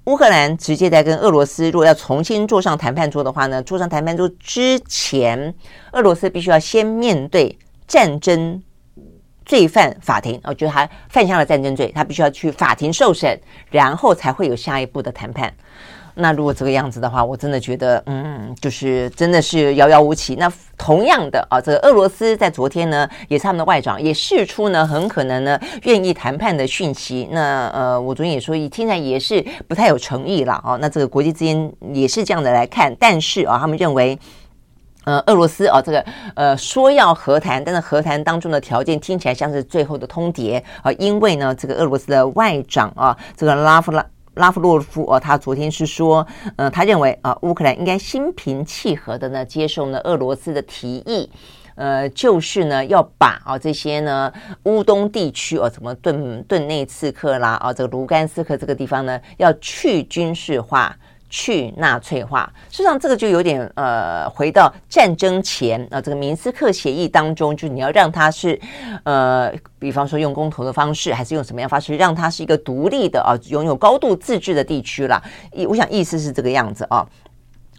[0.06, 5.54] 乌克兰直接在跟俄罗斯如果要重新坐上谈判桌的话呢，坐上谈判桌之前，
[5.92, 8.62] 俄罗斯必须要先面对战争
[9.46, 13.40] 罪犯法庭，我觉得他犯下了战争罪，他必须要去法庭受审，
[13.70, 15.54] 然后才会有下一步的谈判。
[16.16, 20.36] 那如果这个样子的话，我真的觉得，嗯，就是真的是遥遥无期。
[20.36, 27.28] 那同样的啊，这个俄罗斯在昨天呢，也是他们的外长也释出呢，很可能呢愿意谈判的讯息。
[27.32, 30.78] 那呃，我昨天也说，一听起来也是不太有诚意了啊。
[30.80, 34.18] 那这个国际之间也是这样的来看，但是啊，他们认为，
[35.06, 36.06] 呃，俄罗斯啊，这个
[36.36, 44.06] 呃说要和谈，但是和谈当中的条件听起来像是最后的通牒啊，因为呢，这个俄罗斯的外长啊，这个拉夫拉。
[44.36, 46.26] 拉夫洛夫哦，他昨天是说，
[46.56, 51.30] 呃，他认为啊，乌克兰应该心平气和的呢接受呢俄罗斯的提议，
[51.76, 54.32] 呃，就是呢要把啊这些呢
[54.64, 60.96] 乌东地区哦，什么顿顿内次克啦啊，这个卢甘斯克这个地方呢要去军事化。
[61.34, 68.60] 去纳粹化，事实上这个就有点呃，回到战争前啊、这个明斯克协议当中，就你要让它是
[69.04, 75.20] 呃，比方说用公投的方式，还是用什么样方式，让它是一个独立的啊，拥有高度自治的地区啦。
[75.68, 77.04] 我想意思是这个样子啊。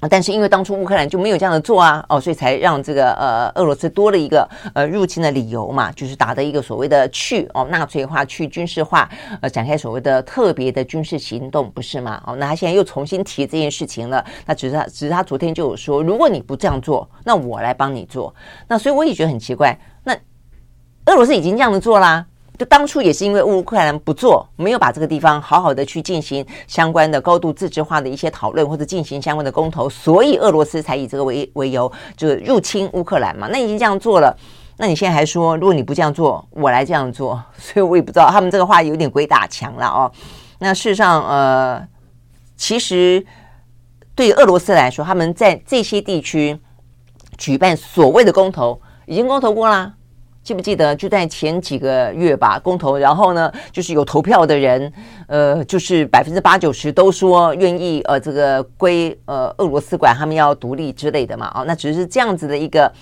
[0.08, 9.08] 但是因为当初乌克兰就没有这样的做啊，哦，所以才让这个呃俄罗斯多了一个呃入侵的理由嘛，就是打的一个所谓的去哦纳粹化、去军事化，
[9.40, 12.22] 呃展开所谓的特别的军事行动，不是吗？
[12.26, 18.34] 哦，那他现在又重新提这件事情了，那只是他只是他昨天就有说，如果你不这样做，那我来帮你做。
[18.68, 20.14] 那所以我也觉得很奇怪，那
[21.06, 22.26] 俄罗斯已经这样子做啦。
[22.56, 33.48] 就当初也是因为乌克兰不做，没有把这个地方好好的去进行相关的高度自治化的一些讨论，或者进行相关的公投，所以俄罗斯才以这个为为由，就是入侵乌克兰嘛。
[33.50, 34.36] 那已经这样做了，
[34.76, 40.10] 那你现在还说，如果你不这样做，我来这样做，所以我也不知道他们这个话有点鬼打墙了哦。
[40.60, 41.88] 那事实上，呃，
[42.56, 43.26] 其实
[44.14, 46.56] 对于俄罗斯来说，他们在这些地区
[47.36, 49.94] 举办所谓的公投，已经公投过啦。
[50.44, 54.92] 记不记得就在前几个月吧，公投，然后呢，就是有投票的人，
[55.26, 62.92] 呃，就是百分之八九十都说愿意，呃，这个归呃俄罗斯管，他们要独立之类的嘛，啊，那只是这样子的一个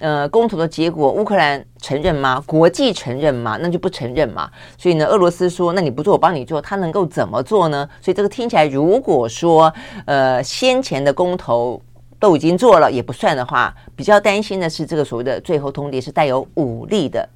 [0.00, 2.42] 呃公投的结果，乌克兰承认吗？
[2.44, 3.56] 国际承认吗？
[3.62, 4.50] 那就不承认嘛。
[4.76, 7.88] 所以呢，俄罗斯说，那你不做，我帮你做，他能够怎么做呢？
[8.02, 9.72] 所以这个听起来，如果说
[10.06, 11.80] 呃先前的公投。
[12.20, 17.28] 都已经做了也不算的话，比较担心的是这个所谓的最后通牒是带有武力的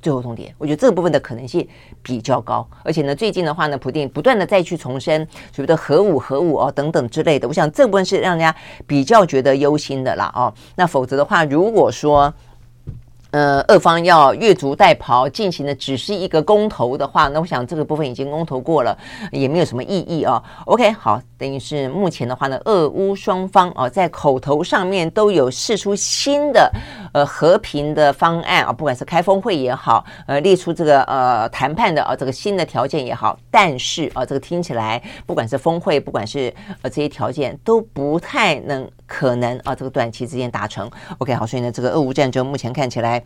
[0.00, 0.52] 最后通牒。
[0.58, 1.66] 我觉得这个部分的可能性
[2.02, 7.48] 比较高，而且呢，最近的话呢，普定不断的再去重申所谓的核武、核武哦等等之类的。
[7.48, 8.54] 我想这部分是让人家
[8.86, 10.52] 比较觉得忧心的啦哦。
[10.76, 12.32] 那否则的话，如果说。
[13.30, 18.96] 呃，俄方要越俎代庖进行的只是一个公投的话，那我想这个部分已经公投过了，
[19.30, 20.42] 也没有什么意义啊。
[20.64, 26.72] OK，好，等于是目前的话呢，俄乌双方啊在口头上面都有试出新的
[27.12, 36.50] 呃和平的方案啊，不管是开峰会也好，呃列出这个呃谈判的啊这个新的条件也好，但是啊这个听起来不管是峰会，不管是
[36.80, 40.88] 呃这些条件都不太能可能啊这个短期之间达成。
[41.18, 43.24] OK，好，所以呢这个俄乌战争目前看起来。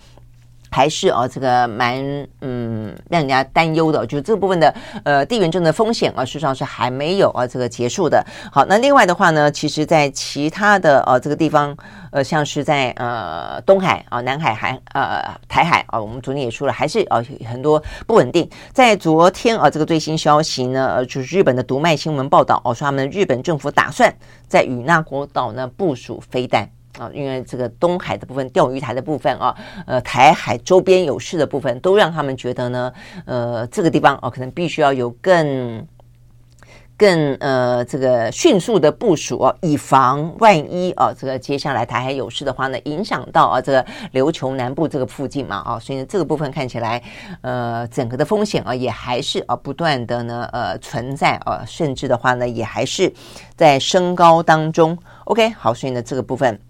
[0.72, 1.94] 还是哦，这个蛮
[2.40, 8.24] 嗯让人家担忧的，就是这部分的呃地缘政治风险啊，事实上是还没有啊这个结束的。
[8.50, 11.76] 好，那另外的话呢，其实在其他的呃这个地方，
[12.10, 18.48] 呃像是在呃东海啊、南海海呃台海啊，我们昨天也说了，还是啊很多不稳定。
[18.72, 24.12] 在昨天啊这个最新消息呢，呃就是日本的读卖新闻报道哦，说他们日本政府打算
[24.48, 26.66] 在与那国岛呢部署飞弹。
[26.98, 32.92] 啊，因为这个东海的部分、钓鱼台的部分啊，呃，台海周边有事的部分，都让他们觉得呢，
[33.24, 35.86] 呃，这个地方哦、可能必须要有更、
[36.98, 47.02] 更呃这个迅速的部署、以防万一啊，这个接下来台海有事的话呢，影响到啊这个琉球南部这个附近嘛啊，所以呢，这个部分看起来，
[47.40, 53.10] 呃，整个的风险啊，也还是啊不断的呢，呃，存在啊，甚至的话呢，也还是
[53.56, 54.96] 在升高当中。
[55.24, 56.60] OK，好，所以呢，这个部分。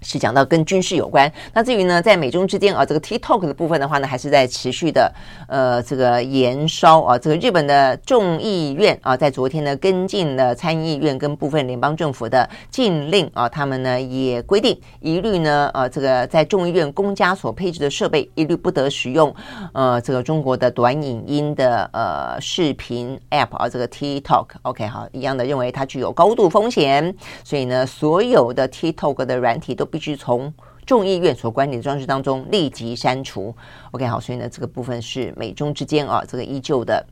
[0.00, 5.12] 是讲到跟军事有关，那至于呢，在美中之间啊，这个 TikTok 的部分的话呢，还是在持续的
[5.48, 7.18] 呃这个延烧啊。
[7.18, 19.34] 这个日本的众议院啊，在昨天呢，跟进了参议院跟部分联邦政府的禁令啊，他们呢也规定一律呢呃这个在众议院公家所配置的设备一律不得使用
[19.72, 29.87] 呃这个中国的短影音的呃视频 App 啊，这个 TikTok OK 好，一样的认为它具有高度风险，所以呢，所有的 TikTok 的软体都。
[29.88, 30.52] 必须从
[30.86, 33.54] 众议院所管理的装置当中立即删除。
[33.90, 37.06] OK，好，所以呢，这个部分是美中之间啊，这个依旧的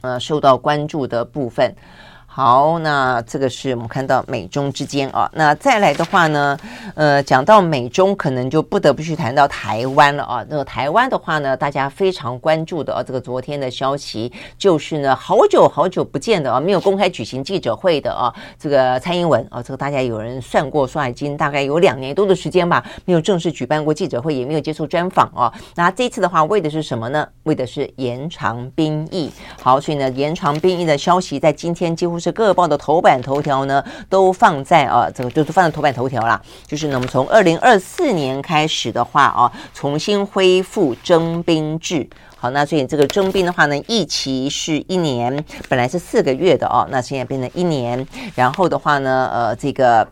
[0.00, 1.74] 呃受到关注的部分。
[2.30, 5.28] 好，那这个是我们看到美中之间啊。
[5.34, 6.56] 那再来的话呢，
[6.94, 10.46] 呃，讲到美中，可能就不得不去谈到台湾了啊。
[10.48, 25.52] 那个台湾的话呢，大家非常关注的啊，这个昨天的消息就是呢，好久好久不见的啊，没有公开举行记者会的啊，这个蔡英文啊，这个大家有人算过，说已经大概有两年多的时间吧，没有正式举办过记者会，也没有接受专访啊。
[25.74, 27.26] 那这次的话，为的是什么呢？
[27.44, 29.28] 为的是延长兵役。
[29.60, 32.27] 好，所以呢，延长兵役的消息在今天几乎是。
[32.32, 36.40] 各报的头版头条呢，都放在啊，这个就是放在头版头条啦。
[36.66, 42.08] 就是呢，我们从二零二四年开始的话啊，重新恢复征兵制。
[42.36, 48.06] 好，那所以这个征兵的话呢，一期是一年，本来是四个月的哦，那现在变成一年。
[48.34, 50.06] 然后的话呢，呃，这个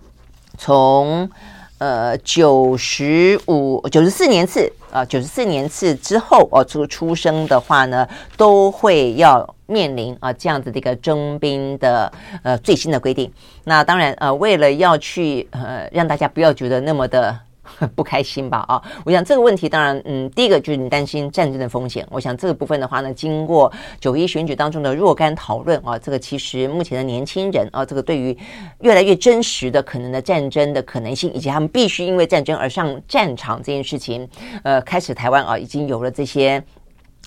[0.59, 1.31] 从
[1.79, 9.56] 呃九十五九十四年次啊，九十四年次之后哦，这个出生的话呢，都会要。
[9.67, 12.13] 面临啊这样子的一个征兵的
[12.43, 13.31] 呃最新的规定，
[13.65, 17.37] 那当然呃为了要去呃让大家不要觉得那么的
[17.97, 28.39] 不开心吧啊，我想这个问题当然嗯第一个就是你担心战争的风险，我想这个部分的话呢，经过九一选举当中的若干讨论啊，这个其实目前的年轻人啊，这个对于
[28.83, 34.29] 越来越真实的可能的战争的可能性，以及他们必须因为战争而上战场这件事情，
[34.63, 36.63] 呃，开始台湾啊已经有了这些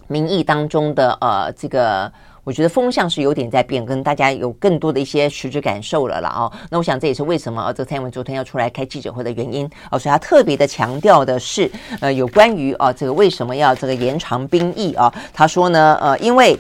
[0.08, 2.10] 民意当中的呃这个。
[2.50, 6.52] 我觉得风向是有点在变，更大家有更多的一些实质感受了了哦。
[6.72, 10.00] 那我想这也是为什么啊，这个蔡英文昨天要出来开记者会的原因哦。
[10.00, 11.70] 所以他特别的强调的是，
[12.02, 15.14] 呃，有关于啊这个为什么要这个延长兵役啊？
[15.32, 16.58] 他说呢，呃，因为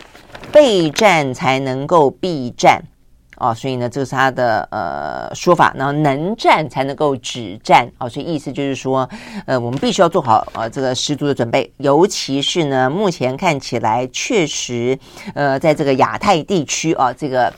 [0.51, 2.79] 备战才能够避战。
[3.39, 5.73] 哦，所以呢，这是他的呃说法。
[5.75, 7.89] 然后能战才能够止战。
[7.97, 9.09] 哦，所以意思就是说，
[9.45, 11.71] 呃，我们必须要做好呃这个十足的准备。
[11.77, 14.97] 尤其是呢，目前看起来确实，
[15.33, 17.51] 呃，在这个亚太地区啊，这个。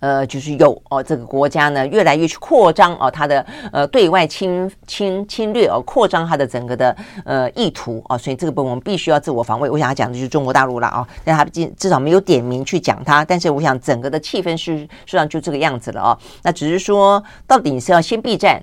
[0.00, 9.68] 呃，就是有哦，这个国家呢越来越去扩张哦，它的呃对外侵侵侵略哦，扩张它的整个的呃意图哦，所以这个部分我们必须要自我防卫。
[9.68, 16.18] 我想要讲的就是中国大陆了啊，但他至至少没有点名去讲它，但是我想整个的气氛是实际上就这个样子了哦。
[16.42, 18.62] 那只是说，到底你是要先备战，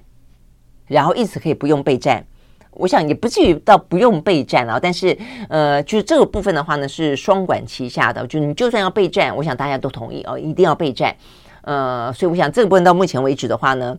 [0.88, 2.26] 然后因此可以不用备战。
[2.72, 5.18] 我想也不至于到不用备战啊，但是
[5.50, 8.26] 呃，就是这个部分的话呢，是双管齐下的。
[8.28, 11.16] 就你就算要备战，我想大家都同意哦，一定要备战。
[11.62, 13.98] 呃，所以我想这个部分到目前为止的话呢。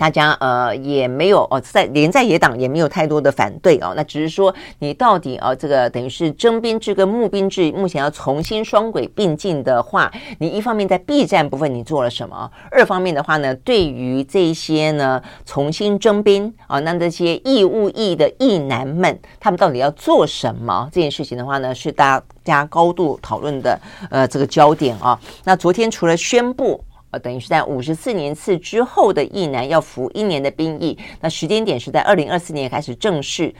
[0.00, 12.50] 大家呃也没有哦，在连在野党也没有太多的反对哦，那只是说你到底哦这个等于是征兵制跟募兵制目前要重新双轨并进的话，你一方面在备战部分你做了什么？
[12.70, 20.88] 二方面的话呢，对于这些呢重新征兵啊、那这些义务役的役男们，他们到底要做什么？
[20.90, 23.78] 这件事情的话呢，是大家高度讨论的
[24.10, 26.82] 呃这个焦点啊、那昨天除了宣布。
[27.10, 33.52] 呃，等于是在五十四年次之后的役男要服一年的兵役，那时间点是在二零二四年开始正式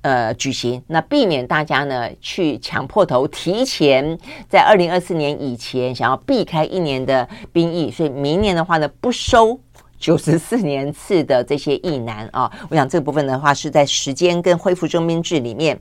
[0.00, 9.60] 呃举行，那避免大家呢去抢破头，提前在二零二四年以前想要避开一年的兵役，所以明年的话呢不收
[9.98, 15.78] 九十四年次的这些役男啊，我想这部分的话是在时间跟恢复征兵制里面。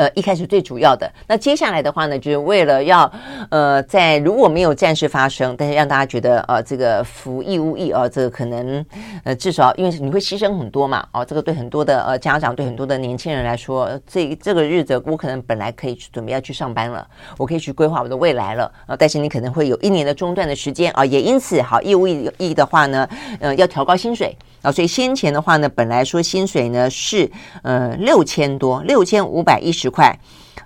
[0.00, 3.12] 呃，一开始最主要的，那接下来的话呢，就是为了要，
[3.50, 8.82] 呃，在如果没有战事发生，但是让大家觉得，呃，这个服义务役，呃，这个可能，
[9.24, 23.06] 呃，至少因为你会牺牲很多嘛，哦，这个对很多的呃家长，对很多的年轻人来说，这这个日子我可能本来可以去准备要去上班了，我可以去规划我的未来了，啊、呃，但是你可能会有一年的中断的时间啊、也因此，好，义务役役的话呢，
[23.38, 24.34] 呃，要调高薪水。
[24.62, 27.30] 啊，所以先前的话呢，本来说薪水呢是
[27.62, 30.18] 呃六千多，六千五百一十块，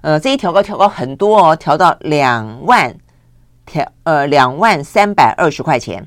[0.02, 2.94] 呃，这一调高调高很多哦，调到两万，
[3.66, 6.06] 调呃两万三百二十块钱，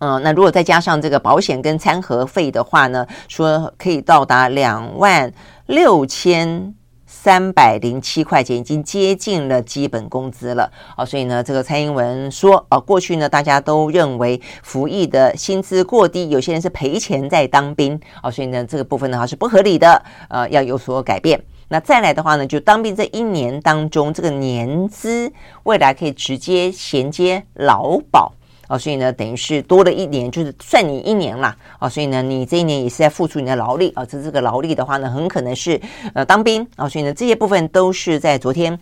[0.00, 5.32] 嗯、那如果再加上这个保险跟餐盒费的话呢，说可以到达两万
[5.66, 6.74] 六千。
[7.08, 21.40] 三百零七块钱已经接近了基本工资了啊，所以呢，这个蔡英文说啊，过去呢大家都认为服役的薪资过低，有些人是赔钱在当兵啊，所以呢这个部分的话是不合理的，呃，要有所改变。
[21.68, 25.32] 那再来的话呢，就当兵这一年当中，这个年资
[25.64, 28.32] 未来可以直接衔接劳保。
[28.68, 31.56] 啊，所以呢，等于是多了一年，就是算你一年啦。
[31.78, 34.04] 啊，所以呢，你这一年也是在付出你的劳力啊。
[34.04, 35.80] 这这个劳力的话呢，很可能是
[36.14, 36.88] 呃当兵啊。
[36.88, 38.76] 所以呢，这些部分都是在昨天，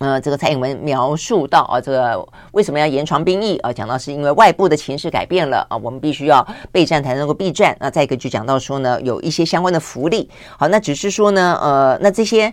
[0.00, 3.70] 呃，这个蔡英文描述到啊，这个为什么要延长兵役啊？
[3.70, 7.76] 讲到是因为外部的情势改变了啊，我们必须要备战才能够避战。
[7.78, 10.30] 那再一个就讲到说呢，有一些相关的福利。
[10.58, 12.52] 好，那只是说呢，呃，那这些。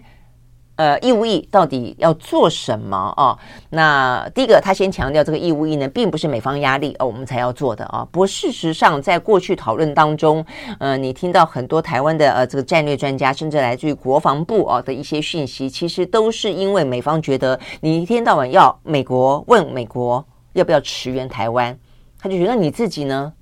[0.78, 3.36] 呃，义务役到底要做什么哦？
[3.71, 10.45] 那第一个，他先强调这个义务役呢，并不是美方压力哦，我们才要做的啊、不过事实上，在过去讨论当中，
[10.80, 20.23] 呃，你听到很多台湾的呃这个战略专家，甚至来自于国防部啊、哦、的一些讯息，其实都是因为美方觉得你一天到晚要美国问美国
[20.53, 21.75] 要不要驰援台湾，
[22.21, 23.34] 他就觉得你自己呢，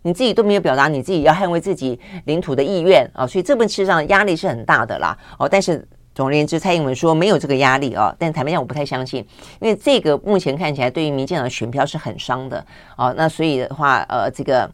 [0.00, 5.86] 你自己都没有表达你自己要捍卫自己领土的意愿啊、所以这本事实上压力是很大的啦哦，但是。
[6.18, 9.24] 总而言之，蔡英文说没有这个压力啊，但坦白讲，我不太相信，
[9.60, 12.66] 因为这个目前看起来对于民进党的选票是很伤的
[12.96, 13.14] 啊。
[13.16, 14.68] 那所以的话，呃，这个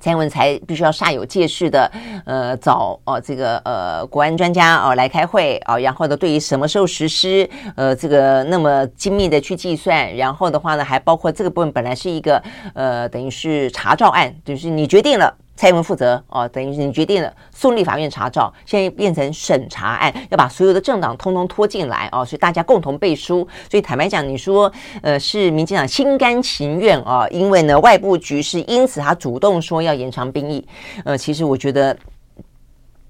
[0.00, 1.88] 蔡英文才必须要煞有介事的，
[2.26, 12.42] 呃，找哦这个呃国安专家哦来开会啊，然后呢，对于什么时候实施，呃，这个那么精密的去计算，然后的话呢，还包括这个部分本来是一个
[12.74, 15.32] 呃，等于是查照案，就是你决定了。
[15.56, 23.46] 蔡英文负责哦，等于是你决定了送立法院查照，现在变成审查案，要把所有的政党通通拖进来哦，所以大家共同背书。
[23.70, 24.70] 所以坦白讲，你说
[25.02, 30.66] 呃是民进党心甘情愿啊，因为呢外部局势，因此他主动说要延长兵役。
[31.04, 31.96] 呃，其实我觉得。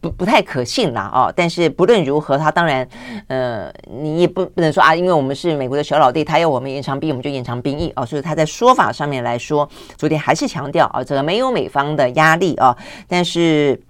[0.05, 2.87] 不不太可信啦哦，但是不论如何，他当然，
[3.29, 12.77] 呃，你也不不能说啊，因为我们是美国的小老弟，他要我们延长兵，我们就延长兵役哦，所以他在说法上面来说，昨天还是强调啊，这个没有美方的压力啊，
[13.09, 13.81] 但是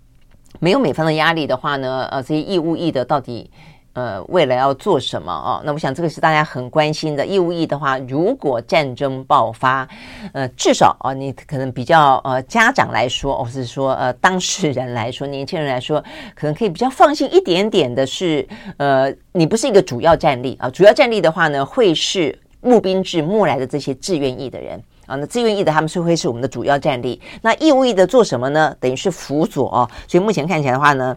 [0.60, 3.50] 没有美方的压力的话呢，呃，这些义务义的到底。
[3.94, 5.62] 呃，未来要做什么哦？
[5.64, 7.24] 那我想这个是大家很关心的。
[7.24, 9.88] 义务役的话，如果战争爆发，
[10.32, 16.02] 呃，至少啊、哦，你可能比较呃，家长来说，或是说呃，当事人来说，年轻人来说，
[16.34, 18.44] 可能可以比较放心一点点的是，
[18.78, 20.68] 呃，你不是一个主要战力啊。
[20.68, 25.14] 主要战力的话呢，会是募兵制募来的这些志愿役的人啊。
[25.14, 27.20] 那志愿役的他们是会是我们的主要战力。
[27.40, 28.76] 那义务役的做什么呢？
[28.80, 29.88] 等于是辅佐。
[30.08, 31.16] 所以目前看起来的话呢。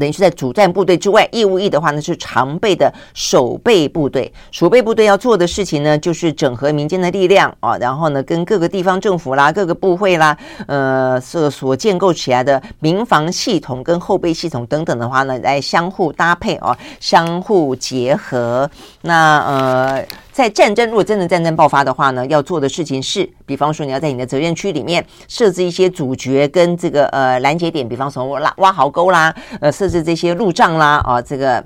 [0.00, 4.32] 等于是在主战部队之外，义务役的话呢是常备的守备部队。
[4.50, 10.36] 守备部队要做的事情呢，就是整合民间的力量啊，然后呢跟各个地方政府啦、各个部会啦，
[10.66, 18.68] 呃，所所建构起来的民防系统跟后备系统等等的话呢，来相互搭配啊，相互结合。
[19.02, 20.04] 那呃。
[20.40, 31.62] 在战争，如果真的战争爆发的话呢，要做的事情是，比方说你要在你的责任区里面设置一些阻绝跟这个呃拦截点，比方说挖挖壕沟啦，呃设置这些路障啦，啊这个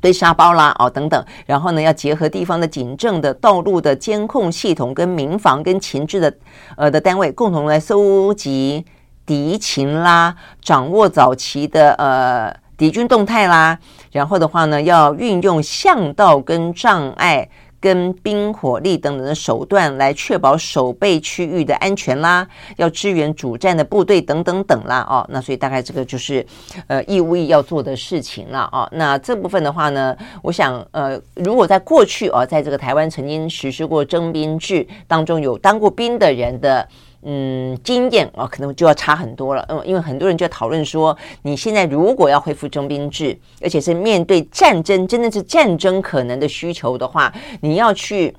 [0.00, 6.32] 堆沙包啦，哦等等，然后呢要结合地方的警政的道路的监控系统跟民防跟情治的
[6.76, 8.84] 呃的单位，共同来搜集
[9.26, 13.76] 敌情啦，掌握早期的呃敌军动态啦，
[14.12, 17.48] 然后的话呢要运用巷道跟障碍。
[17.80, 22.46] 跟冰火力等等的手段来确保守备区域的安全啦，
[22.76, 26.44] 要支援主战的部队等等等啦，哦，那所以大概这个就是
[26.86, 36.88] 呃义务役要做的事情了，哦，那这部分的话呢，我想呃，如果在过去哦，在这个台湾曾经实施过征兵制当中有当过兵的人的。
[37.28, 39.66] 嗯，经验啊，可能就要差很多了。
[39.68, 48.34] 嗯，因为很多人就要讨论说，你现在如果要恢复征兵制，而且是面对战争，真的是战争可能的需求的话，你要去。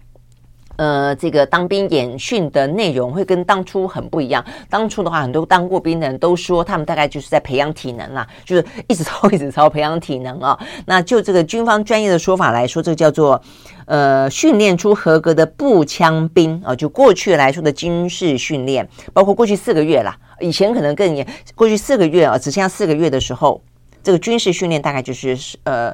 [0.77, 4.43] 呃，这个当兵演训的内容会跟当初很不一样。
[4.69, 10.57] 当初的话，很多当过兵的人都说，他们大概就是在培养体能啦，就是一直操，一直操，培养体能啊。
[10.85, 13.41] 那就这个军方专业的说法来说，这个叫做
[13.85, 16.75] 呃，训练出合格的步枪兵啊。
[16.75, 21.27] 就过去来说的军事训练，包括过去四个月啦，以前可能更严。
[21.55, 23.59] 过去四个月啊，只剩下四个月的时候，
[24.03, 25.91] 这个军事训练大概就是呃，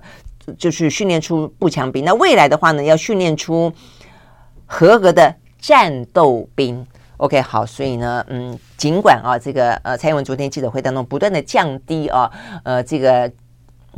[0.58, 2.04] 就是训练出步枪兵。
[2.04, 3.72] 那未来的话呢，要训练出。
[4.74, 6.84] 合格的战斗兵
[7.18, 12.28] ，OK，好，所以呢，嗯，尽管啊，这个呃，蔡英文昨天记者会当中不断的降低啊，
[12.64, 13.32] 呃，这个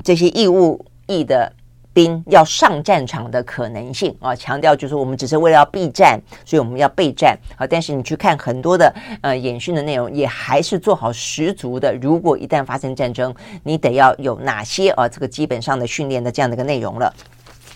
[0.03, 1.49] 这些义务役的
[1.93, 11.95] 兵要上战场的可能性啊，强调就是我们只是为了要避战，所以我们要备战啊，但是你去看很多的呃演训的内容，也还是做好十足的。
[12.01, 17.15] 如果一旦发生战争，你得要有哪些啊，这个基本上的训练的这样的一个内容了。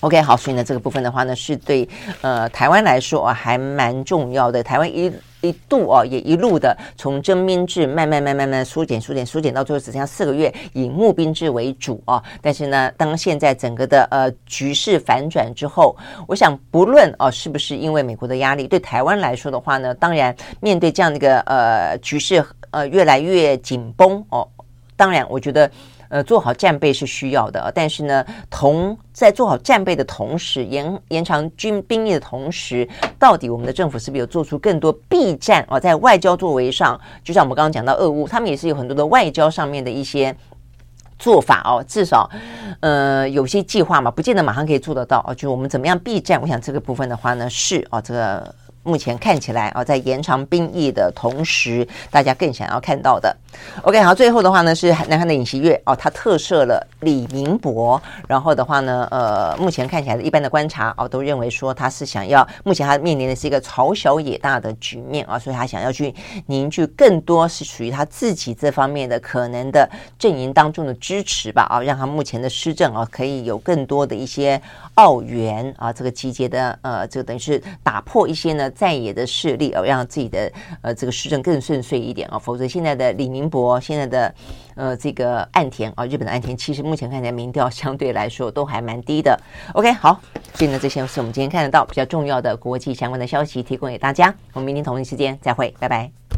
[0.02, 1.88] OK，好，所以呢，这个部分的话呢，是对
[2.22, 4.64] 呃台湾来说啊，还蛮重要的。
[4.64, 12.24] 台湾一一度啊，也一路的从征兵制慢慢慢慢慢缩减缩减缩减，到最后只剩下四个月，以募兵制为主啊。
[12.42, 15.94] 但是呢，当现在整个的呃局势反转之后，
[16.28, 22.42] 我想不论啊是不是因为美国的压力，对台湾来说的话呢，当然面对这样的一个呃局势
[22.72, 24.48] 呃越来越紧绷哦，
[24.96, 25.70] 当然我觉得。
[26.10, 32.88] 呃，做好战备是需要的，但是呢，同在做好战备的同时，延延长军兵役的同时，
[33.20, 35.80] 到底我们的政府是不是有做出更多避战啊？
[35.80, 40.36] 在外交作为上，就像我们刚刚讲到俄乌，他们也是有很多的外交上面的一些
[41.20, 42.30] 做法哦，至少
[42.80, 45.36] 呃有些计划嘛，不见得马上可以做得到哦。
[45.36, 46.42] 就我们怎么样避战？
[46.42, 48.56] 我想这个部分的话呢，是哦这个。
[48.84, 53.36] 目前看起来啊，在延长兵役的同时，大家更想要看到的。
[53.84, 58.02] OK，好，最后的话呢是南韩的尹锡悦哦，他特赦了李明博。
[58.28, 66.14] 然后的话呢，呃，目前看起来一般的观察啊，都认为说他是想要，目前他面临的是一个朝小野大的局面啊，所以他想要去
[66.48, 69.88] 凝聚更多是属于他自己这方面的可能的
[70.18, 74.62] 阵营当中的支持吧啊，让他目前的施政啊可以有更多的一些
[74.96, 78.70] 奥援啊，这个集结的呃，这个等于是打破一些呢。
[78.80, 80.50] 在野的势力而，让自己的
[80.82, 84.34] 呃这个施政更顺遂一点啊、否则现在的李明博，现在的
[84.80, 89.38] 呃这个岸田啊、日本的岸田，其实目前看起来民调相对来说都还蛮低的。
[89.74, 90.22] OK，好，
[90.54, 94.34] 所以呢，这些是我们今天看得到比较重要的国际相关的消息，提供给大家。
[94.54, 96.29] 我们明天同一时间再会，拜拜。